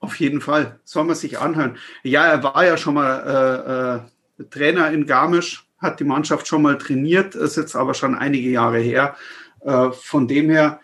[0.00, 1.76] Auf jeden Fall, soll man sich anhören.
[2.02, 4.02] Ja, er war ja schon mal
[4.38, 8.14] äh, äh, Trainer in Garmisch, hat die Mannschaft schon mal trainiert, ist jetzt aber schon
[8.14, 9.16] einige Jahre her.
[9.60, 10.80] Äh, von dem her,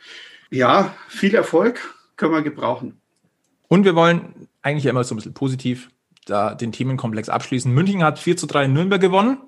[0.51, 1.81] ja, viel Erfolg
[2.17, 3.01] können wir gebrauchen.
[3.69, 5.91] Und wir wollen eigentlich immer so ein bisschen positiv
[6.27, 7.73] da den Themenkomplex abschließen.
[7.73, 9.39] München hat 4 zu 3 in Nürnberg gewonnen.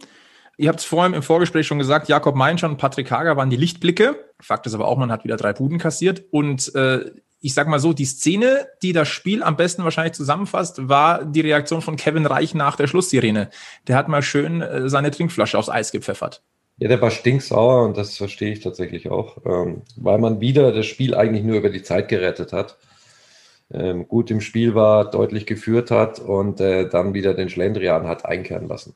[0.59, 3.57] Ihr habt es vorhin im Vorgespräch schon gesagt, Jakob Meinsch und Patrick Hager waren die
[3.57, 4.17] Lichtblicke.
[4.41, 6.25] Fakt ist aber auch, man hat wieder drei Buden kassiert.
[6.31, 10.89] Und äh, ich sag mal so, die Szene, die das Spiel am besten wahrscheinlich zusammenfasst,
[10.89, 13.51] war die Reaktion von Kevin Reich nach der Schlusssirene.
[13.89, 16.43] Der hat mal schön äh, seine Trinkflasche aufs Eis gepfeffert.
[16.79, 20.87] Ja, der war stinksauer und das verstehe ich tatsächlich auch, ähm, weil man wieder das
[20.87, 22.79] Spiel eigentlich nur über die Zeit gerettet hat
[23.73, 28.25] ähm, gut im Spiel war, deutlich geführt hat und äh, dann wieder den Schlendrian hat
[28.25, 28.95] einkehren lassen.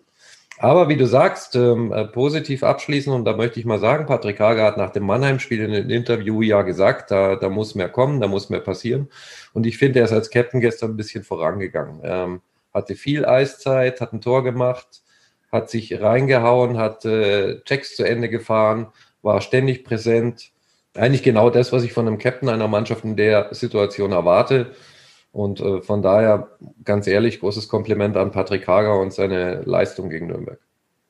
[0.58, 4.40] Aber wie du sagst, ähm, äh, positiv abschließen und da möchte ich mal sagen, Patrick
[4.40, 8.20] Hager hat nach dem Mannheim-Spiel in einem Interview ja gesagt, da, da muss mehr kommen,
[8.20, 9.10] da muss mehr passieren.
[9.52, 12.00] Und ich finde, er ist als Captain gestern ein bisschen vorangegangen.
[12.02, 12.40] Ähm,
[12.72, 15.02] hatte viel Eiszeit, hat ein Tor gemacht,
[15.52, 18.88] hat sich reingehauen, hat äh, Checks zu Ende gefahren,
[19.22, 20.52] war ständig präsent,
[20.98, 24.72] eigentlich genau das, was ich von einem Captain einer Mannschaft in der Situation erwarte.
[25.32, 30.28] Und äh, von daher, ganz ehrlich, großes Kompliment an Patrick Hager und seine Leistung gegen
[30.28, 30.58] Nürnberg.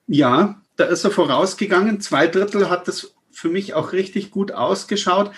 [0.08, 2.00] Ja, da ist er vorausgegangen.
[2.00, 5.30] Zwei Drittel hat das für mich auch richtig gut ausgeschaut.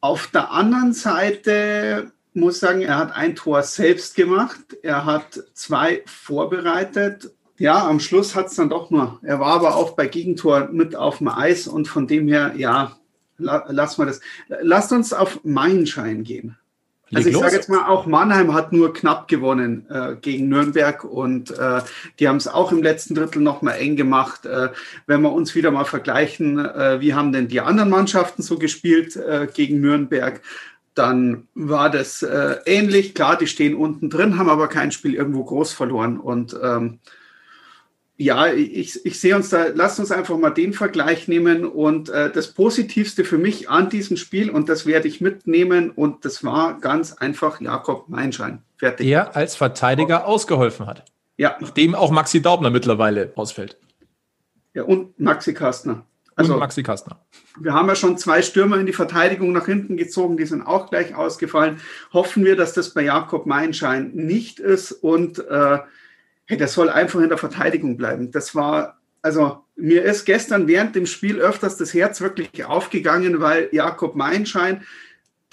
[0.00, 4.76] Auf der anderen Seite muss ich sagen, er hat ein Tor selbst gemacht.
[4.82, 7.32] Er hat zwei vorbereitet.
[7.56, 9.20] Ja, am Schluss hat es dann doch nur.
[9.22, 12.96] Er war aber auch bei Gegentor mit auf dem Eis und von dem her, ja,
[13.38, 14.20] lass mal das.
[14.60, 16.56] Lasst uns auf Meilenschein gehen.
[17.12, 21.50] Also ich sage jetzt mal, auch Mannheim hat nur knapp gewonnen äh, gegen Nürnberg und
[21.50, 21.80] äh,
[22.18, 24.46] die haben es auch im letzten Drittel noch mal eng gemacht.
[24.46, 24.70] Äh,
[25.06, 29.16] wenn wir uns wieder mal vergleichen, äh, wie haben denn die anderen Mannschaften so gespielt
[29.16, 30.40] äh, gegen Nürnberg,
[30.94, 33.14] dann war das äh, ähnlich.
[33.14, 37.00] Klar, die stehen unten drin, haben aber kein Spiel irgendwo groß verloren und ähm,
[38.16, 42.30] ja, ich, ich sehe uns da, lasst uns einfach mal den Vergleich nehmen und äh,
[42.30, 46.78] das Positivste für mich an diesem Spiel und das werde ich mitnehmen und das war
[46.80, 48.62] ganz einfach Jakob Meinschein.
[48.76, 49.06] Fertig.
[49.06, 51.04] Der als Verteidiger ausgeholfen hat.
[51.36, 51.56] Ja.
[51.60, 53.78] Nachdem auch Maxi Daubner mittlerweile ausfällt.
[54.74, 56.04] Ja, und Maxi Kastner.
[56.36, 57.18] Also, und Maxi Kastner.
[57.58, 60.90] Wir haben ja schon zwei Stürmer in die Verteidigung nach hinten gezogen, die sind auch
[60.90, 61.80] gleich ausgefallen.
[62.12, 65.78] Hoffen wir, dass das bei Jakob Meinschein nicht ist und äh,
[66.46, 68.30] hey, das soll einfach in der Verteidigung bleiben.
[68.30, 73.68] Das war, also mir ist gestern während dem Spiel öfters das Herz wirklich aufgegangen, weil
[73.72, 74.84] Jakob Meinschein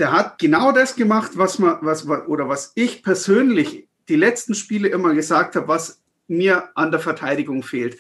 [0.02, 4.88] der hat genau das gemacht, was man, was, oder was ich persönlich die letzten Spiele
[4.88, 8.00] immer gesagt habe, was mir an der Verteidigung fehlt.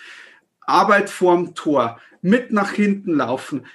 [0.62, 3.68] Arbeit vorm Tor, mit nach hinten laufen,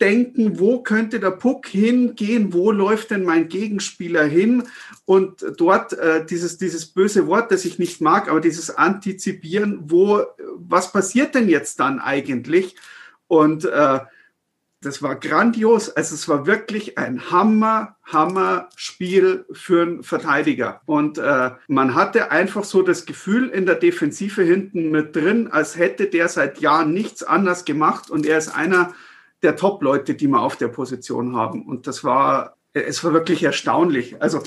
[0.00, 4.64] mitdenken, wo könnte der Puck hingehen, wo läuft denn mein Gegenspieler hin
[5.04, 10.24] und dort äh, dieses, dieses böse Wort, das ich nicht mag, aber dieses Antizipieren, wo,
[10.56, 12.76] was passiert denn jetzt dann eigentlich?
[13.28, 14.00] Und äh,
[14.82, 15.90] das war grandios.
[15.90, 20.80] Also es war wirklich ein Hammer, Hammer Spiel für einen Verteidiger.
[20.86, 25.76] Und äh, man hatte einfach so das Gefühl in der Defensive hinten mit drin, als
[25.76, 28.08] hätte der seit Jahren nichts anders gemacht.
[28.08, 28.94] Und er ist einer
[29.42, 31.66] der Top-Leute, die wir auf der Position haben.
[31.66, 34.20] Und das war, es war wirklich erstaunlich.
[34.20, 34.42] Also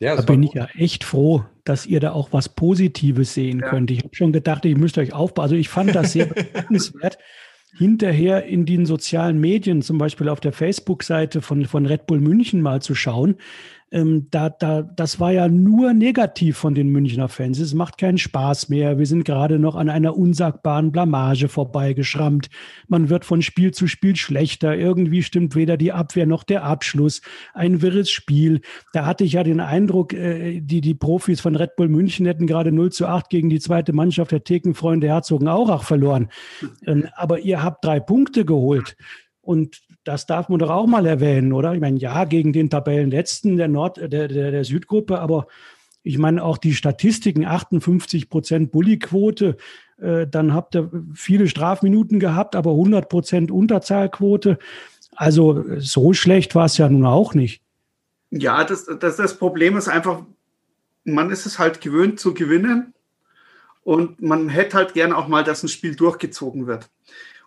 [0.00, 3.68] ja, da bin ich ja echt froh, dass ihr da auch was Positives sehen ja.
[3.68, 3.90] könnt.
[3.90, 5.42] Ich habe schon gedacht, ich müsste euch aufbauen.
[5.44, 7.18] Also ich fand das sehr bemerkenswert,
[7.76, 12.62] hinterher in den sozialen Medien, zum Beispiel auf der Facebook-Seite von, von Red Bull München
[12.62, 13.36] mal zu schauen,
[13.92, 17.58] ähm, da, da, das war ja nur negativ von den Münchner Fans.
[17.58, 18.98] Es macht keinen Spaß mehr.
[18.98, 22.50] Wir sind gerade noch an einer unsagbaren Blamage vorbeigeschrammt.
[22.86, 24.76] Man wird von Spiel zu Spiel schlechter.
[24.76, 27.20] Irgendwie stimmt weder die Abwehr noch der Abschluss.
[27.52, 28.60] Ein wirres Spiel.
[28.92, 32.46] Da hatte ich ja den Eindruck, äh, die, die Profis von Red Bull München hätten
[32.46, 36.28] gerade 0 zu 8 gegen die zweite Mannschaft der Thekenfreunde Herzogenaurach verloren.
[36.86, 38.96] Ähm, aber ihr habt drei Punkte geholt.
[39.42, 41.74] Und das darf man doch auch mal erwähnen, oder?
[41.74, 45.46] Ich meine, ja, gegen den Tabellenletzten der Nord, der, der, der Südgruppe, aber
[46.02, 49.56] ich meine auch die Statistiken, 58 Prozent Bulli-Quote,
[49.98, 54.58] äh, dann habt ihr viele Strafminuten gehabt, aber 100 Prozent Unterzahlquote.
[55.14, 57.62] Also so schlecht war es ja nun auch nicht.
[58.30, 60.22] Ja, das, das, das Problem ist einfach,
[61.04, 62.94] man ist es halt gewöhnt zu gewinnen
[63.82, 66.88] und man hätte halt gern auch mal, dass ein Spiel durchgezogen wird.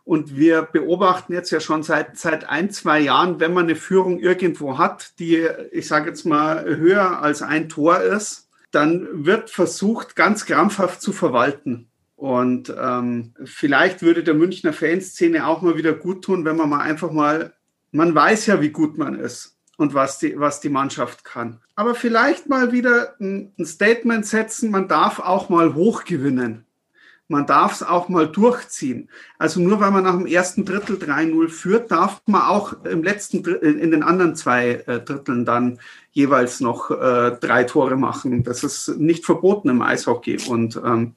[0.05, 4.19] Und wir beobachten jetzt ja schon seit, seit ein, zwei Jahren, wenn man eine Führung
[4.19, 10.15] irgendwo hat, die, ich sage jetzt mal, höher als ein Tor ist, dann wird versucht,
[10.15, 11.87] ganz krampfhaft zu verwalten.
[12.15, 16.81] Und ähm, vielleicht würde der Münchner Fanszene auch mal wieder gut tun, wenn man mal
[16.81, 17.53] einfach mal,
[17.91, 21.59] man weiß ja, wie gut man ist und was die, was die Mannschaft kann.
[21.75, 26.65] Aber vielleicht mal wieder ein, ein Statement setzen, man darf auch mal hoch gewinnen
[27.27, 29.09] man darf es auch mal durchziehen.
[29.37, 33.43] Also nur weil man nach dem ersten Drittel 3-0 führt, darf man auch im letzten
[33.43, 35.79] in den anderen zwei äh, Dritteln dann
[36.11, 38.43] jeweils noch äh, drei Tore machen.
[38.43, 40.37] Das ist nicht verboten im Eishockey.
[40.47, 41.15] Und ähm,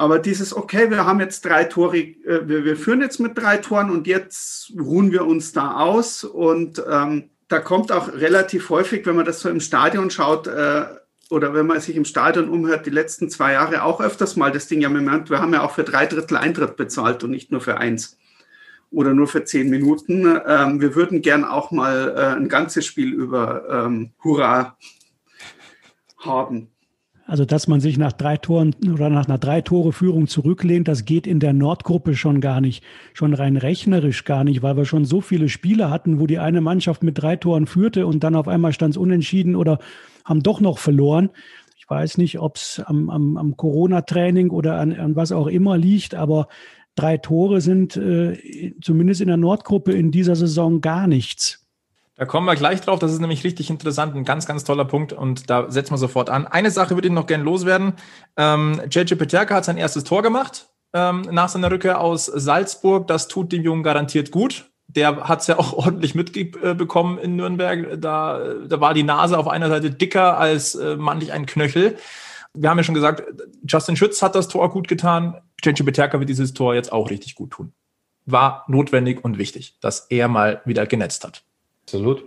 [0.00, 3.56] aber dieses, okay, wir haben jetzt drei Tore, äh, wir, wir führen jetzt mit drei
[3.56, 6.24] Toren und jetzt ruhen wir uns da aus.
[6.24, 10.84] Und ähm, da kommt auch relativ häufig, wenn man das so im Stadion schaut, äh,
[11.30, 14.66] oder wenn man sich im Stadion umhört, die letzten zwei Jahre auch öfters mal das
[14.66, 17.76] Ding ja wir haben ja auch für drei Drittel Eintritt bezahlt und nicht nur für
[17.76, 18.18] eins
[18.90, 20.40] oder nur für zehn Minuten.
[20.46, 24.76] Ähm, wir würden gern auch mal äh, ein ganzes Spiel über ähm, Hurra
[26.18, 26.68] haben.
[27.28, 31.04] Also, dass man sich nach drei Toren oder nach einer drei Tore Führung zurücklehnt, das
[31.04, 35.04] geht in der Nordgruppe schon gar nicht, schon rein rechnerisch gar nicht, weil wir schon
[35.04, 38.48] so viele Spiele hatten, wo die eine Mannschaft mit drei Toren führte und dann auf
[38.48, 39.78] einmal stand es unentschieden oder
[40.24, 41.28] haben doch noch verloren.
[41.76, 45.76] Ich weiß nicht, ob es am, am, am Corona-Training oder an, an was auch immer
[45.76, 46.48] liegt, aber
[46.94, 51.67] drei Tore sind äh, zumindest in der Nordgruppe in dieser Saison gar nichts.
[52.18, 52.98] Da kommen wir gleich drauf.
[52.98, 54.14] Das ist nämlich richtig interessant.
[54.14, 55.12] Ein ganz, ganz toller Punkt.
[55.12, 56.46] Und da setzen wir sofort an.
[56.46, 57.94] Eine Sache würde ich noch gerne loswerden.
[58.36, 63.06] Ähm, JJ Peterka hat sein erstes Tor gemacht ähm, nach seiner Rückkehr aus Salzburg.
[63.06, 68.00] Das tut dem Jungen garantiert gut der hat es ja auch ordentlich mitbekommen in Nürnberg.
[68.00, 71.98] Da, da war die Nase auf einer Seite dicker als äh, manchlich ein Knöchel.
[72.54, 73.22] Wir haben ja schon gesagt,
[73.66, 75.40] Justin Schütz hat das Tor gut getan.
[75.62, 77.72] Cenci Beterka wird dieses Tor jetzt auch richtig gut tun.
[78.24, 81.44] War notwendig und wichtig, dass er mal wieder genetzt hat.
[81.88, 82.24] Absolut.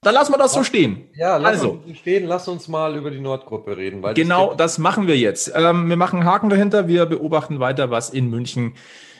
[0.00, 1.10] Dann lassen wir das so stehen.
[1.14, 1.82] Ja, lass also.
[1.84, 2.26] uns stehen.
[2.26, 4.02] Lass uns mal über die Nordgruppe reden.
[4.14, 5.52] genau, das, das machen wir jetzt.
[5.54, 6.88] Ähm, wir machen Haken dahinter.
[6.88, 8.74] Wir beobachten weiter, was in München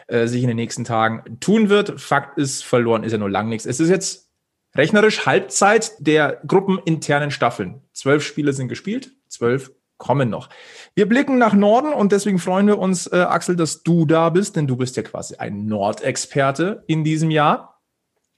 [0.06, 2.00] äh, sich in den nächsten Tagen tun wird.
[2.00, 3.66] Fakt ist, verloren ist ja nur lang nichts.
[3.66, 4.30] Es ist jetzt
[4.74, 7.82] rechnerisch Halbzeit der gruppeninternen Staffeln.
[7.92, 10.48] Zwölf Spiele sind gespielt, zwölf kommen noch.
[10.94, 14.56] Wir blicken nach Norden und deswegen freuen wir uns, äh, Axel, dass du da bist,
[14.56, 17.77] denn du bist ja quasi ein Nordexperte in diesem Jahr.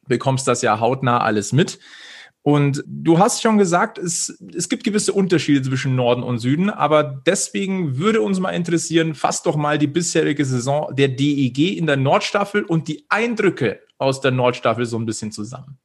[0.06, 1.78] Bekommst das ja hautnah alles mit.
[2.42, 7.04] Und du hast schon gesagt, es, es gibt gewisse Unterschiede zwischen Norden und Süden, aber
[7.26, 11.98] deswegen würde uns mal interessieren, fass doch mal die bisherige Saison der DEG in der
[11.98, 15.78] Nordstaffel und die Eindrücke aus der Nordstaffel so ein bisschen zusammen.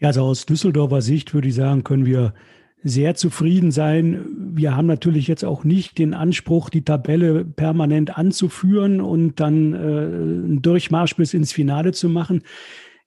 [0.00, 2.34] Ja, also aus Düsseldorfer Sicht würde ich sagen, können wir
[2.82, 4.24] sehr zufrieden sein.
[4.54, 9.76] Wir haben natürlich jetzt auch nicht den Anspruch, die Tabelle permanent anzuführen und dann äh,
[9.76, 12.42] einen Durchmarsch bis ins Finale zu machen.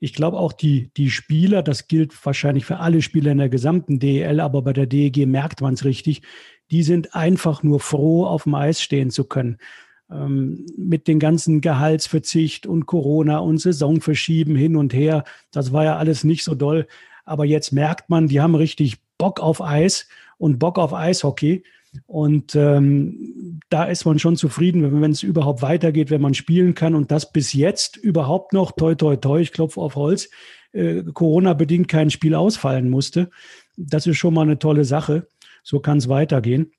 [0.03, 3.99] Ich glaube auch die, die Spieler, das gilt wahrscheinlich für alle Spieler in der gesamten
[3.99, 6.23] DEL, aber bei der DEG merkt man es richtig,
[6.71, 9.59] die sind einfach nur froh, auf dem Eis stehen zu können.
[10.11, 15.95] Ähm, mit den ganzen Gehaltsverzicht und Corona und Saisonverschieben hin und her, das war ja
[15.95, 16.85] alles nicht so doll.
[17.23, 21.63] Aber jetzt merkt man, die haben richtig Bock auf Eis und Bock auf Eishockey.
[22.07, 26.95] Und ähm, da ist man schon zufrieden, wenn es überhaupt weitergeht, wenn man spielen kann
[26.95, 30.29] und das bis jetzt überhaupt noch, toi, toi, toi, ich klopfe auf Holz,
[30.71, 33.29] äh, Corona-bedingt kein Spiel ausfallen musste.
[33.77, 35.27] Das ist schon mal eine tolle Sache.
[35.63, 36.71] So kann es weitergehen.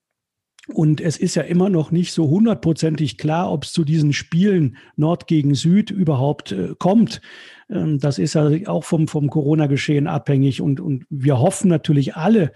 [0.73, 4.77] Und es ist ja immer noch nicht so hundertprozentig klar, ob es zu diesen Spielen
[4.95, 7.21] Nord gegen Süd überhaupt äh, kommt.
[7.69, 10.61] Ähm, das ist ja auch vom, vom Corona-Geschehen abhängig.
[10.61, 12.51] Und, und wir hoffen natürlich alle,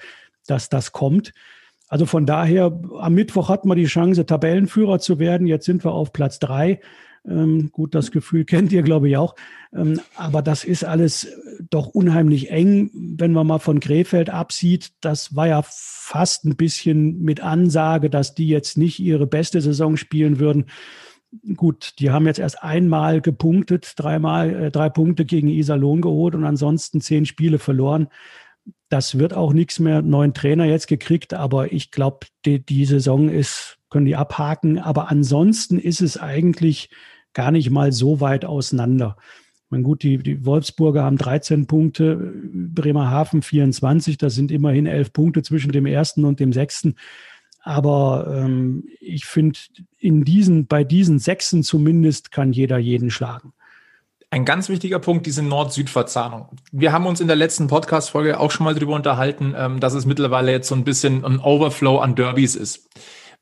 [0.48, 1.34] dass das kommt.
[1.90, 5.48] Also von daher, am Mittwoch hatten wir die Chance, Tabellenführer zu werden.
[5.48, 6.80] Jetzt sind wir auf Platz drei.
[7.28, 9.36] Ähm, gut, das Gefühl kennt ihr, glaube ich, auch.
[9.74, 11.28] Ähm, aber das ist alles
[11.70, 14.92] doch unheimlich eng, wenn man mal von Krefeld absieht.
[15.02, 19.98] Das war ja fast ein bisschen mit Ansage, dass die jetzt nicht ihre beste Saison
[19.98, 20.66] spielen würden.
[21.56, 26.44] Gut, die haben jetzt erst einmal gepunktet, dreimal, äh, drei Punkte gegen Iserlohn geholt und
[26.44, 28.08] ansonsten zehn Spiele verloren.
[28.90, 30.02] Das wird auch nichts mehr.
[30.02, 34.80] Neuen Trainer jetzt gekriegt, aber ich glaube, die, die Saison ist, können die abhaken.
[34.80, 36.90] Aber ansonsten ist es eigentlich
[37.34, 39.16] gar nicht mal so weit auseinander.
[39.70, 45.44] Mein gut, die, die Wolfsburger haben 13 Punkte, Bremerhaven 24, das sind immerhin elf Punkte
[45.44, 46.96] zwischen dem ersten und dem sechsten.
[47.62, 49.60] Aber ähm, ich finde,
[49.98, 53.54] in diesen, bei diesen Sechsen zumindest kann jeder jeden schlagen.
[54.32, 56.50] Ein ganz wichtiger Punkt, diese Nord-Süd-Verzahnung.
[56.72, 60.06] Wir haben uns in der letzten Podcast-Folge auch schon mal darüber unterhalten, ähm, dass es
[60.06, 62.90] mittlerweile jetzt so ein bisschen ein Overflow an Derbys ist,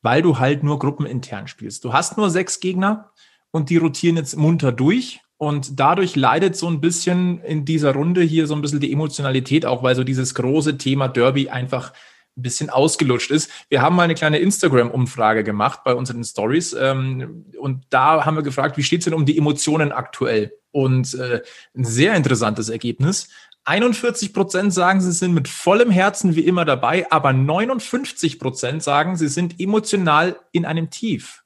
[0.02, 1.84] weil du halt nur gruppenintern spielst.
[1.84, 3.12] Du hast nur sechs Gegner
[3.52, 5.20] und die rotieren jetzt munter durch.
[5.36, 9.66] Und dadurch leidet so ein bisschen in dieser Runde hier so ein bisschen die Emotionalität
[9.66, 11.92] auch, weil so dieses große Thema Derby einfach
[12.38, 13.50] ein bisschen ausgelutscht ist.
[13.70, 18.44] Wir haben mal eine kleine Instagram-Umfrage gemacht bei unseren Stories ähm, und da haben wir
[18.44, 20.54] gefragt, wie steht es denn um die Emotionen aktuell?
[20.72, 21.42] Und äh,
[21.76, 23.30] ein sehr interessantes Ergebnis.
[23.68, 29.18] 41 Prozent sagen, sie sind mit vollem Herzen wie immer dabei, aber 59 Prozent sagen,
[29.18, 31.44] sie sind emotional in einem Tief.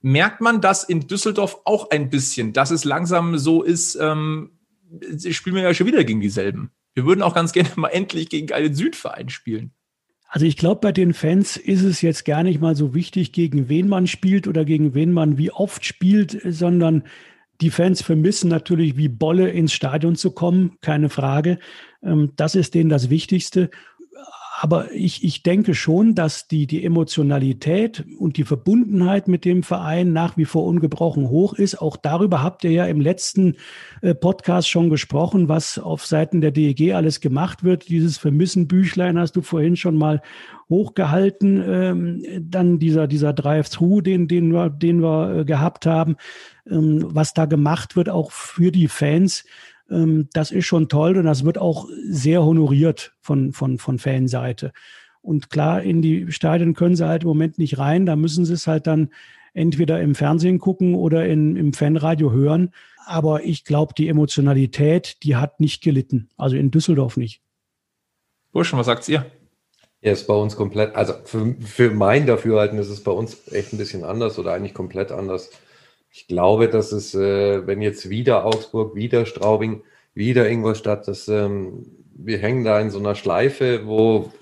[0.00, 4.58] Merkt man das in Düsseldorf auch ein bisschen, dass es langsam so ist, ähm,
[5.30, 6.70] spielen wir ja schon wieder gegen dieselben.
[6.94, 9.72] Wir würden auch ganz gerne mal endlich gegen einen Südverein spielen.
[10.34, 13.68] Also ich glaube, bei den Fans ist es jetzt gar nicht mal so wichtig, gegen
[13.68, 17.04] wen man spielt oder gegen wen man wie oft spielt, sondern
[17.60, 21.60] die Fans vermissen natürlich wie Bolle ins Stadion zu kommen, keine Frage.
[22.02, 23.70] Ähm, das ist denen das Wichtigste.
[24.64, 30.14] Aber ich, ich denke schon, dass die, die Emotionalität und die Verbundenheit mit dem Verein
[30.14, 31.82] nach wie vor ungebrochen hoch ist.
[31.82, 33.56] Auch darüber habt ihr ja im letzten
[34.00, 37.90] äh, Podcast schon gesprochen, was auf Seiten der DEG alles gemacht wird.
[37.90, 40.22] Dieses Vermissen-Büchlein hast du vorhin schon mal
[40.70, 41.62] hochgehalten.
[41.62, 46.16] Ähm, dann dieser, dieser Drive-Thru, den, den wir, den wir äh, gehabt haben,
[46.66, 49.44] ähm, was da gemacht wird, auch für die Fans
[49.90, 54.72] ähm, das ist schon toll und das wird auch sehr honoriert von, von, von Fanseite.
[55.22, 58.04] Und klar, in die Stadien können sie halt im Moment nicht rein.
[58.04, 59.08] Da müssen sie es halt dann
[59.54, 62.72] entweder im Fernsehen gucken oder in, im Fanradio hören.
[63.06, 66.28] Aber ich glaube, die Emotionalität, die hat nicht gelitten.
[66.36, 67.40] Also in Düsseldorf nicht.
[68.52, 69.24] Burschen, was sagt ihr?
[70.02, 73.72] Ja, ist bei uns komplett, also für, für mein Dafürhalten ist es bei uns echt
[73.72, 75.50] ein bisschen anders oder eigentlich komplett anders.
[76.16, 79.82] Ich glaube, dass es, äh, wenn jetzt wieder Augsburg, wieder Straubing,
[80.14, 84.32] wieder Ingolstadt, dass ähm, wir hängen da in so einer Schleife, wo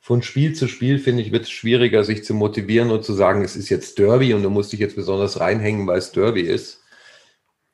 [0.00, 3.44] von Spiel zu Spiel, finde ich, wird es schwieriger, sich zu motivieren und zu sagen,
[3.44, 6.82] es ist jetzt Derby und du musst dich jetzt besonders reinhängen, weil es Derby ist.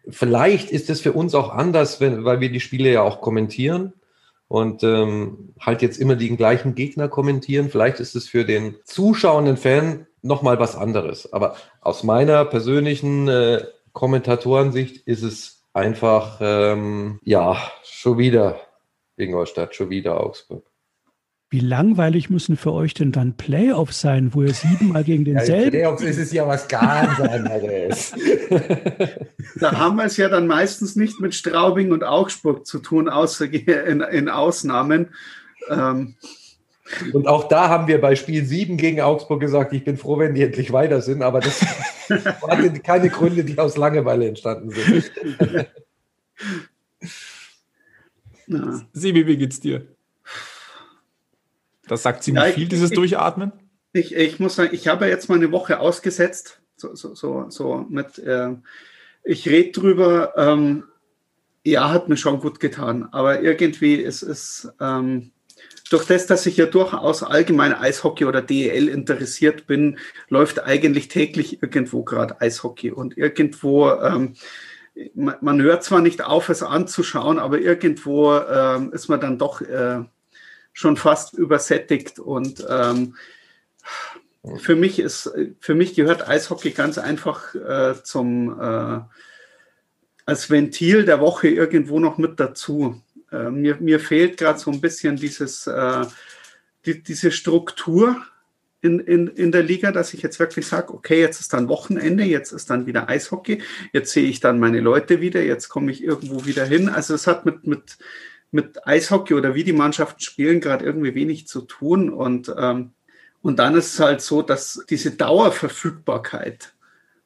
[0.09, 3.92] Vielleicht ist es für uns auch anders, wenn, weil wir die Spiele ja auch kommentieren
[4.49, 7.70] und ähm, halt jetzt immer den gleichen Gegner kommentieren.
[7.70, 11.32] Vielleicht ist es für den zuschauenden Fan nochmal was anderes.
[11.32, 18.60] Aber aus meiner persönlichen äh, Kommentatorensicht ist es einfach, ähm, ja, schon wieder
[19.16, 20.64] Ingolstadt, schon wieder Augsburg.
[21.48, 25.64] Wie langweilig müssen für euch denn dann Playoffs sein, wo ihr siebenmal gegen denselben.
[25.64, 28.12] Ja, Playoffs ist es ja was ganz anderes.
[29.60, 33.44] da haben wir es ja dann meistens nicht mit Straubing und Augsburg zu tun, außer
[33.52, 35.14] in, in Ausnahmen.
[35.70, 36.16] Ähm,
[37.12, 40.34] und auch da haben wir bei Spiel 7 gegen Augsburg gesagt, ich bin froh, wenn
[40.34, 41.61] die endlich weiter sind, aber das
[42.09, 45.11] hatte keine Gründe, die aus Langeweile entstanden sind.
[48.93, 49.87] Sebi, wie geht's dir?
[51.89, 53.53] Das sagt ziemlich ja, viel, dieses ich, Durchatmen.
[53.93, 57.87] Ich, ich muss sagen, ich habe jetzt mal eine Woche ausgesetzt, so, so, so, so
[57.89, 58.51] mit, äh,
[59.24, 60.84] ich rede drüber, ähm,
[61.64, 63.09] Ja, hat mir schon gut getan.
[63.11, 65.32] Aber irgendwie ist es ähm,
[65.91, 71.62] durch das, dass ich ja durchaus allgemein Eishockey oder DEL interessiert bin, läuft eigentlich täglich
[71.62, 72.91] irgendwo gerade Eishockey.
[72.91, 74.34] Und irgendwo, ähm,
[75.14, 79.61] man, man, hört zwar nicht auf, es anzuschauen, aber irgendwo ähm, ist man dann doch
[79.61, 80.05] äh,
[80.72, 82.18] schon fast übersättigt.
[82.18, 83.14] Und ähm,
[84.59, 89.01] für mich ist, für mich gehört Eishockey ganz einfach äh, zum äh,
[90.24, 93.01] als Ventil der Woche irgendwo noch mit dazu.
[93.32, 96.06] Äh, mir, mir fehlt gerade so ein bisschen dieses, äh,
[96.84, 98.22] die, diese Struktur
[98.82, 102.24] in, in, in der Liga, dass ich jetzt wirklich sage, okay, jetzt ist dann Wochenende,
[102.24, 103.62] jetzt ist dann wieder Eishockey,
[103.92, 106.88] jetzt sehe ich dann meine Leute wieder, jetzt komme ich irgendwo wieder hin.
[106.88, 107.98] Also es hat mit, mit,
[108.52, 112.10] mit Eishockey oder wie die Mannschaften spielen gerade irgendwie wenig zu tun.
[112.10, 112.92] Und, ähm,
[113.42, 116.74] und dann ist es halt so, dass diese Dauerverfügbarkeit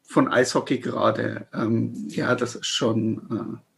[0.03, 1.47] von Eishockey gerade.
[1.53, 3.59] Ähm, ja, das ist schon.
[3.59, 3.70] Äh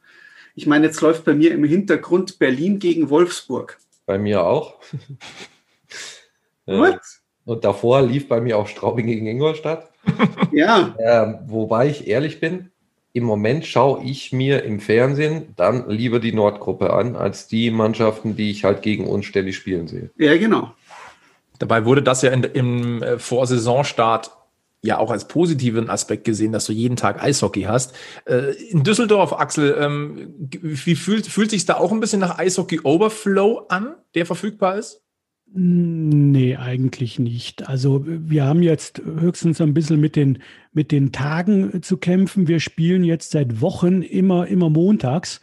[0.54, 3.78] ich meine, jetzt läuft bei mir im Hintergrund Berlin gegen Wolfsburg.
[4.06, 4.74] Bei mir auch.
[6.66, 7.00] Gut.
[7.44, 9.90] Und davor lief bei mir auch Straubing gegen Ingolstadt.
[10.52, 10.94] ja.
[10.98, 12.70] Äh, wobei ich ehrlich bin,
[13.12, 18.36] im Moment schaue ich mir im Fernsehen dann lieber die Nordgruppe an, als die Mannschaften,
[18.36, 20.10] die ich halt gegen uns ständig spielen sehe.
[20.16, 20.72] Ja, genau.
[21.58, 24.30] Dabei wurde das ja in, im äh, Vorsaisonstart
[24.82, 27.94] ja auch als positiven Aspekt gesehen, dass du jeden Tag Eishockey hast.
[28.24, 33.66] Äh, in Düsseldorf, Axel, ähm, wie fühlt, fühlt sich da auch ein bisschen nach Eishockey-Overflow
[33.68, 35.02] an, der verfügbar ist?
[35.54, 37.68] Nee, eigentlich nicht.
[37.68, 40.38] Also wir haben jetzt höchstens ein bisschen mit den,
[40.72, 42.48] mit den Tagen zu kämpfen.
[42.48, 45.40] Wir spielen jetzt seit Wochen immer, immer montags.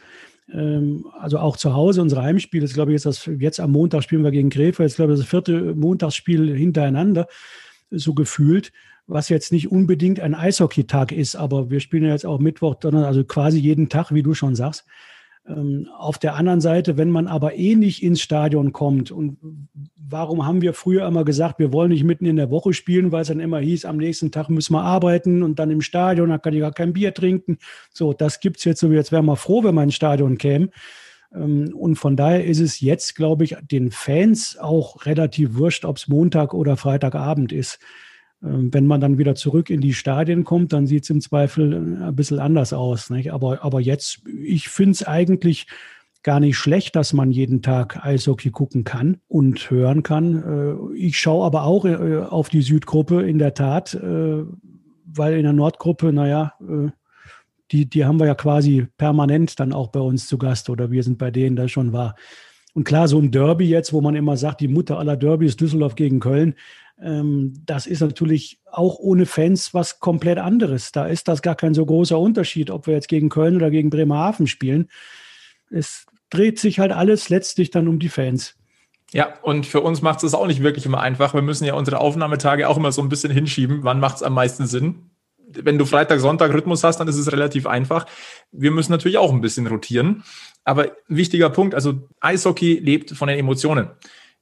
[0.52, 4.02] Ähm, also auch zu Hause, unsere Heimspiele, das glaube ich jetzt, das, jetzt am Montag
[4.02, 7.28] spielen wir gegen Krefeld, jetzt glaube ich das vierte Montagsspiel hintereinander,
[7.90, 8.72] so gefühlt
[9.10, 13.24] was jetzt nicht unbedingt ein Eishockeytag ist, aber wir spielen ja jetzt auch Mittwoch, also
[13.24, 14.86] quasi jeden Tag, wie du schon sagst.
[15.46, 19.38] Ähm, auf der anderen Seite, wenn man aber eh nicht ins Stadion kommt und
[19.96, 23.22] warum haben wir früher immer gesagt, wir wollen nicht mitten in der Woche spielen, weil
[23.22, 26.38] es dann immer hieß, am nächsten Tag müssen wir arbeiten und dann im Stadion, da
[26.38, 27.58] kann ich gar kein Bier trinken.
[27.92, 30.70] So, das gibt es jetzt so, jetzt wären wir froh, wenn man ins Stadion käme.
[31.34, 35.96] Ähm, und von daher ist es jetzt, glaube ich, den Fans auch relativ wurscht, ob
[35.96, 37.78] es Montag oder Freitagabend ist.
[38.42, 41.72] Ähm, wenn man dann wieder zurück in die Stadien kommt, dann sieht es im Zweifel
[41.72, 43.10] äh, ein bisschen anders aus.
[43.10, 43.32] Nicht?
[43.32, 45.66] Aber, aber jetzt, ich finde es eigentlich
[46.22, 50.90] gar nicht schlecht, dass man jeden Tag Eishockey gucken kann und hören kann.
[50.92, 53.98] Äh, ich schaue aber auch äh, auf die Südgruppe in der Tat,
[55.12, 56.54] weil in der Nordgruppe, naja,
[57.72, 61.02] die, die haben wir ja quasi permanent dann auch bei uns zu Gast oder wir
[61.02, 62.14] sind bei denen, das schon war.
[62.74, 65.96] Und klar, so ein Derby jetzt, wo man immer sagt, die Mutter aller Derbys Düsseldorf
[65.96, 66.54] gegen Köln,
[67.02, 70.92] das ist natürlich auch ohne Fans was komplett anderes.
[70.92, 73.88] Da ist das gar kein so großer Unterschied, ob wir jetzt gegen Köln oder gegen
[73.88, 74.88] Bremerhaven spielen.
[75.70, 78.54] Es dreht sich halt alles letztlich dann um die Fans.
[79.12, 81.34] Ja, und für uns macht es auch nicht wirklich immer einfach.
[81.34, 83.82] Wir müssen ja unsere Aufnahmetage auch immer so ein bisschen hinschieben.
[83.82, 85.10] Wann macht es am meisten Sinn?
[85.48, 88.06] Wenn du Freitag, Sonntag Rhythmus hast, dann ist es relativ einfach.
[88.52, 90.22] Wir müssen natürlich auch ein bisschen rotieren.
[90.64, 93.88] Aber wichtiger Punkt, also Eishockey lebt von den Emotionen.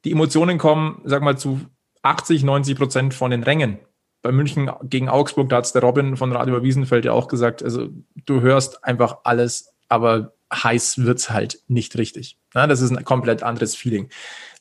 [0.05, 1.61] Die Emotionen kommen, sag mal, zu
[2.03, 3.79] 80, 90 Prozent von den Rängen.
[4.23, 7.63] Bei München gegen Augsburg, da hat es der Robin von Radio Wiesenfeld ja auch gesagt,
[7.63, 7.89] also
[8.27, 12.39] du hörst einfach alles, aber heiß wird es halt nicht richtig.
[12.55, 14.09] Ja, das ist ein komplett anderes Feeling.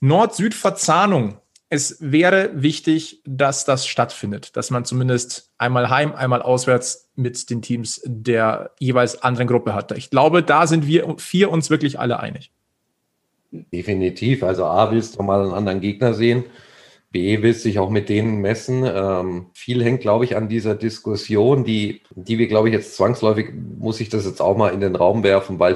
[0.02, 1.40] Nord-Süd-Verzahnung.
[1.70, 7.62] Es wäre wichtig, dass das stattfindet, dass man zumindest einmal heim, einmal auswärts mit den
[7.62, 9.92] Teams der jeweils anderen Gruppe hat.
[9.98, 12.52] Ich glaube, da sind wir vier uns wirklich alle einig.
[13.52, 14.44] Definitiv.
[14.44, 16.46] Also A, willst du mal einen anderen Gegner sehen
[17.41, 18.84] Will sich auch mit denen messen.
[18.86, 23.49] Ähm, viel hängt, glaube ich, an dieser Diskussion, die, die wir, glaube ich, jetzt zwangsläufig,
[23.80, 25.76] muss ich das jetzt auch mal in den Raum werfen, weil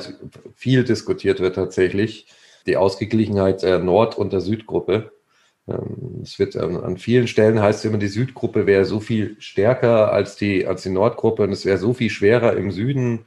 [0.55, 2.27] viel diskutiert wird tatsächlich.
[2.67, 5.11] Die Ausgeglichenheit der Nord- und der Südgruppe.
[5.67, 10.11] Ähm, es wird an, an, vielen Stellen heißt immer, die Südgruppe wäre so viel stärker
[10.11, 13.25] als die, als die Nordgruppe und es wäre so viel schwerer im Süden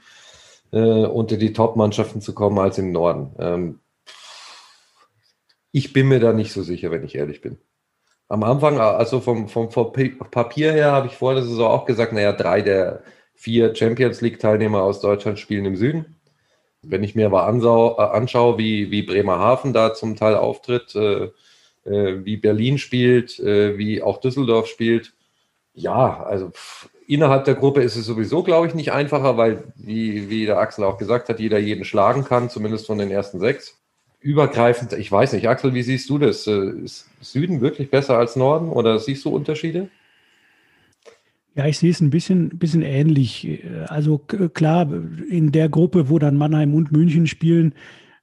[0.73, 3.35] äh, unter die Top-Mannschaften zu kommen als im Norden.
[3.39, 3.81] Ähm,
[5.73, 7.59] ich bin mir da nicht so sicher, wenn ich ehrlich bin.
[8.29, 12.13] Am Anfang, also vom, vom, vom Papier her, habe ich vor der Saison auch gesagt,
[12.13, 13.03] naja, drei der
[13.35, 16.17] vier Champions League-Teilnehmer aus Deutschland spielen im Süden.
[16.83, 21.31] Wenn ich mir aber ansau, äh, anschaue, wie, wie Bremerhaven da zum Teil auftritt, äh,
[21.85, 25.13] äh, wie Berlin spielt, äh, wie auch Düsseldorf spielt,
[25.75, 30.31] ja, also pff, innerhalb der Gruppe ist es sowieso, glaube ich, nicht einfacher, weil, wie,
[30.31, 33.79] wie der Axel auch gesagt hat, jeder jeden schlagen kann, zumindest von den ersten sechs
[34.25, 36.47] übergreifend, ich weiß nicht, Axel, wie siehst du das?
[36.47, 39.89] Äh, ist Süden wirklich besser als Norden oder siehst du Unterschiede?
[41.55, 43.63] Ja, ich sehe es ein bisschen, bisschen ähnlich.
[43.87, 44.91] Also klar,
[45.31, 47.75] in der Gruppe, wo dann Mannheim und München spielen,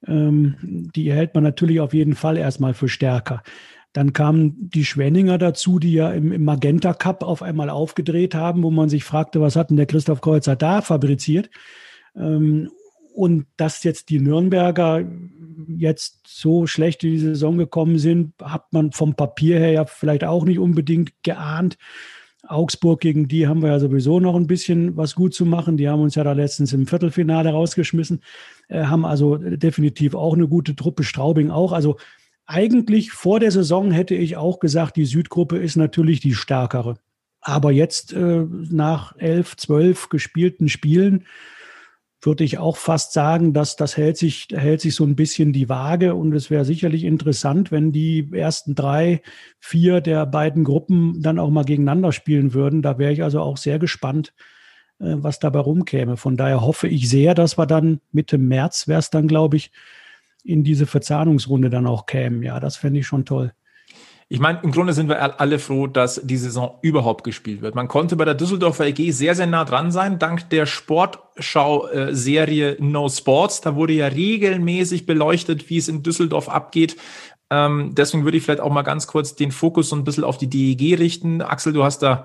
[0.06, 3.44] ähm, die hält man natürlich auf jeden Fall erstmal für stärker.
[3.94, 8.64] Dann kamen die Schwenninger dazu, die ja im, im, Magenta Cup auf einmal aufgedreht haben,
[8.64, 11.50] wo man sich fragte, was hat denn der Christoph Kreuzer da fabriziert?
[12.16, 12.72] Ähm,
[13.14, 15.04] und dass jetzt die Nürnberger
[15.68, 20.24] jetzt so schlecht in die Saison gekommen sind, hat man vom Papier her ja vielleicht
[20.24, 21.78] auch nicht unbedingt geahnt.
[22.48, 25.78] Augsburg, gegen die haben wir ja sowieso noch ein bisschen was gut zu machen.
[25.78, 28.22] Die haben uns ja da letztens im Viertelfinale rausgeschmissen,
[28.68, 31.72] äh, haben also definitiv auch eine gute Truppe, Straubing auch.
[31.72, 31.98] Also
[32.46, 36.96] eigentlich vor der Saison hätte ich auch gesagt, die Südgruppe ist natürlich die stärkere.
[37.40, 41.26] Aber jetzt äh, nach elf, zwölf gespielten Spielen
[42.22, 45.70] würde ich auch fast sagen, dass das hält sich, hält sich so ein bisschen die
[45.70, 49.22] Waage und es wäre sicherlich interessant, wenn die ersten drei,
[49.60, 52.82] vier der beiden Gruppen dann auch mal gegeneinander spielen würden.
[52.82, 54.34] Da wäre ich also auch sehr gespannt,
[55.00, 56.16] äh, was dabei rumkäme.
[56.16, 59.72] Von daher hoffe ich sehr, dass wir dann Mitte März wäre es dann, glaube ich,
[60.44, 62.44] in diese Verzahnungsrunde dann auch kämen.
[62.44, 63.54] Ja, das fände ich schon toll.
[64.34, 67.76] Ich meine, im Grunde sind wir alle froh, dass die Saison überhaupt gespielt wird.
[67.76, 73.10] Man konnte bei der Düsseldorfer EG sehr, sehr nah dran sein, dank der Sportschau-Serie No
[73.10, 73.60] Sports.
[73.60, 76.96] Da wurde ja regelmäßig beleuchtet, wie es in Düsseldorf abgeht.
[77.50, 80.38] Ähm, deswegen würde ich vielleicht auch mal ganz kurz den Fokus so ein bisschen auf
[80.38, 81.42] die DEG richten.
[81.42, 82.24] Axel, du hast da,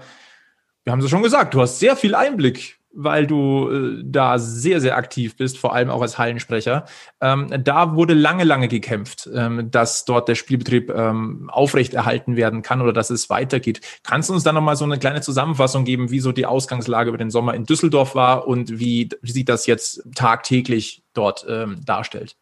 [0.84, 4.80] wir haben es schon gesagt, du hast sehr viel Einblick weil du äh, da sehr,
[4.80, 6.86] sehr aktiv bist, vor allem auch als Hallensprecher.
[7.20, 12.80] Ähm, da wurde lange, lange gekämpft, ähm, dass dort der Spielbetrieb ähm, aufrechterhalten werden kann
[12.80, 13.80] oder dass es weitergeht.
[14.02, 17.18] Kannst du uns da nochmal so eine kleine Zusammenfassung geben, wie so die Ausgangslage über
[17.18, 22.36] den Sommer in Düsseldorf war und wie, wie sich das jetzt tagtäglich dort ähm, darstellt?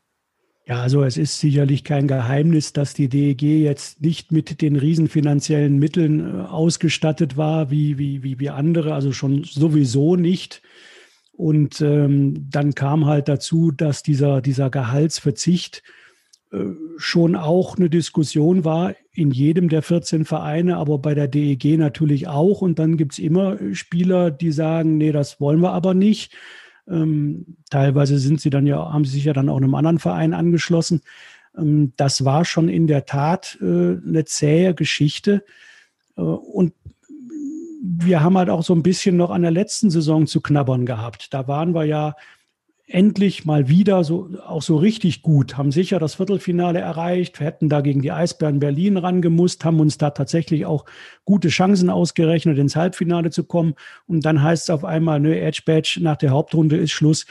[0.67, 5.79] Ja, also es ist sicherlich kein Geheimnis, dass die DEG jetzt nicht mit den riesenfinanziellen
[5.79, 10.62] Mitteln äh, ausgestattet war, wie, wie, wie, wie andere, also schon sowieso nicht.
[11.33, 15.83] Und ähm, dann kam halt dazu, dass dieser, dieser Gehaltsverzicht
[16.51, 16.59] äh,
[16.97, 22.27] schon auch eine Diskussion war in jedem der 14 Vereine, aber bei der DEG natürlich
[22.29, 22.62] auch.
[22.62, 26.33] Und dann gibt's immer Spieler, die sagen, nee, das wollen wir aber nicht.
[26.89, 30.35] Ähm, teilweise sind sie dann ja, haben sie sich ja dann auch einem anderen Verein
[30.35, 31.01] angeschlossen.
[31.57, 35.45] Ähm, das war schon in der Tat äh, eine zähe Geschichte.
[36.16, 36.72] Äh, und
[37.82, 41.35] wir haben halt auch so ein bisschen noch an der letzten Saison zu knabbern gehabt.
[41.35, 42.14] Da waren wir ja
[42.87, 47.68] endlich mal wieder so auch so richtig gut, haben sicher das Viertelfinale erreicht, wir hätten
[47.68, 50.85] da gegen die Eisbären Berlin rangemusst, haben uns da tatsächlich auch
[51.24, 53.74] gute Chancen ausgerechnet, ins Halbfinale zu kommen.
[54.07, 57.26] Und dann heißt es auf einmal, ne, Edge Badge nach der Hauptrunde ist Schluss.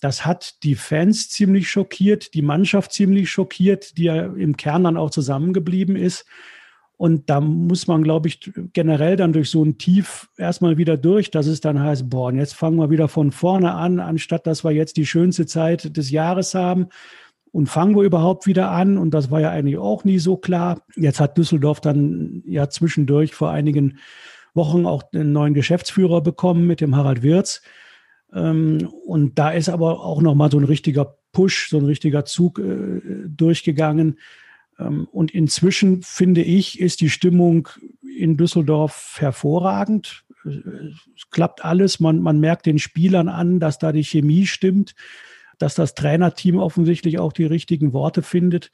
[0.00, 4.96] Das hat die Fans ziemlich schockiert, die Mannschaft ziemlich schockiert, die ja im Kern dann
[4.96, 6.26] auch zusammengeblieben ist.
[7.00, 11.30] Und da muss man, glaube ich, generell dann durch so ein Tief erstmal wieder durch,
[11.30, 14.72] dass es dann heißt, boah, jetzt fangen wir wieder von vorne an, anstatt dass wir
[14.72, 16.88] jetzt die schönste Zeit des Jahres haben.
[17.52, 18.98] Und fangen wir überhaupt wieder an?
[18.98, 20.82] Und das war ja eigentlich auch nie so klar.
[20.94, 23.96] Jetzt hat Düsseldorf dann ja zwischendurch vor einigen
[24.52, 27.62] Wochen auch einen neuen Geschäftsführer bekommen mit dem Harald Wirz.
[28.34, 32.58] Ähm, und da ist aber auch nochmal so ein richtiger Push, so ein richtiger Zug
[32.58, 34.18] äh, durchgegangen
[35.12, 37.68] und inzwischen finde ich, ist die Stimmung
[38.02, 40.24] in Düsseldorf hervorragend.
[40.44, 42.00] Es klappt alles.
[42.00, 44.94] Man, man merkt den Spielern an, dass da die Chemie stimmt,
[45.58, 48.70] dass das Trainerteam offensichtlich auch die richtigen Worte findet.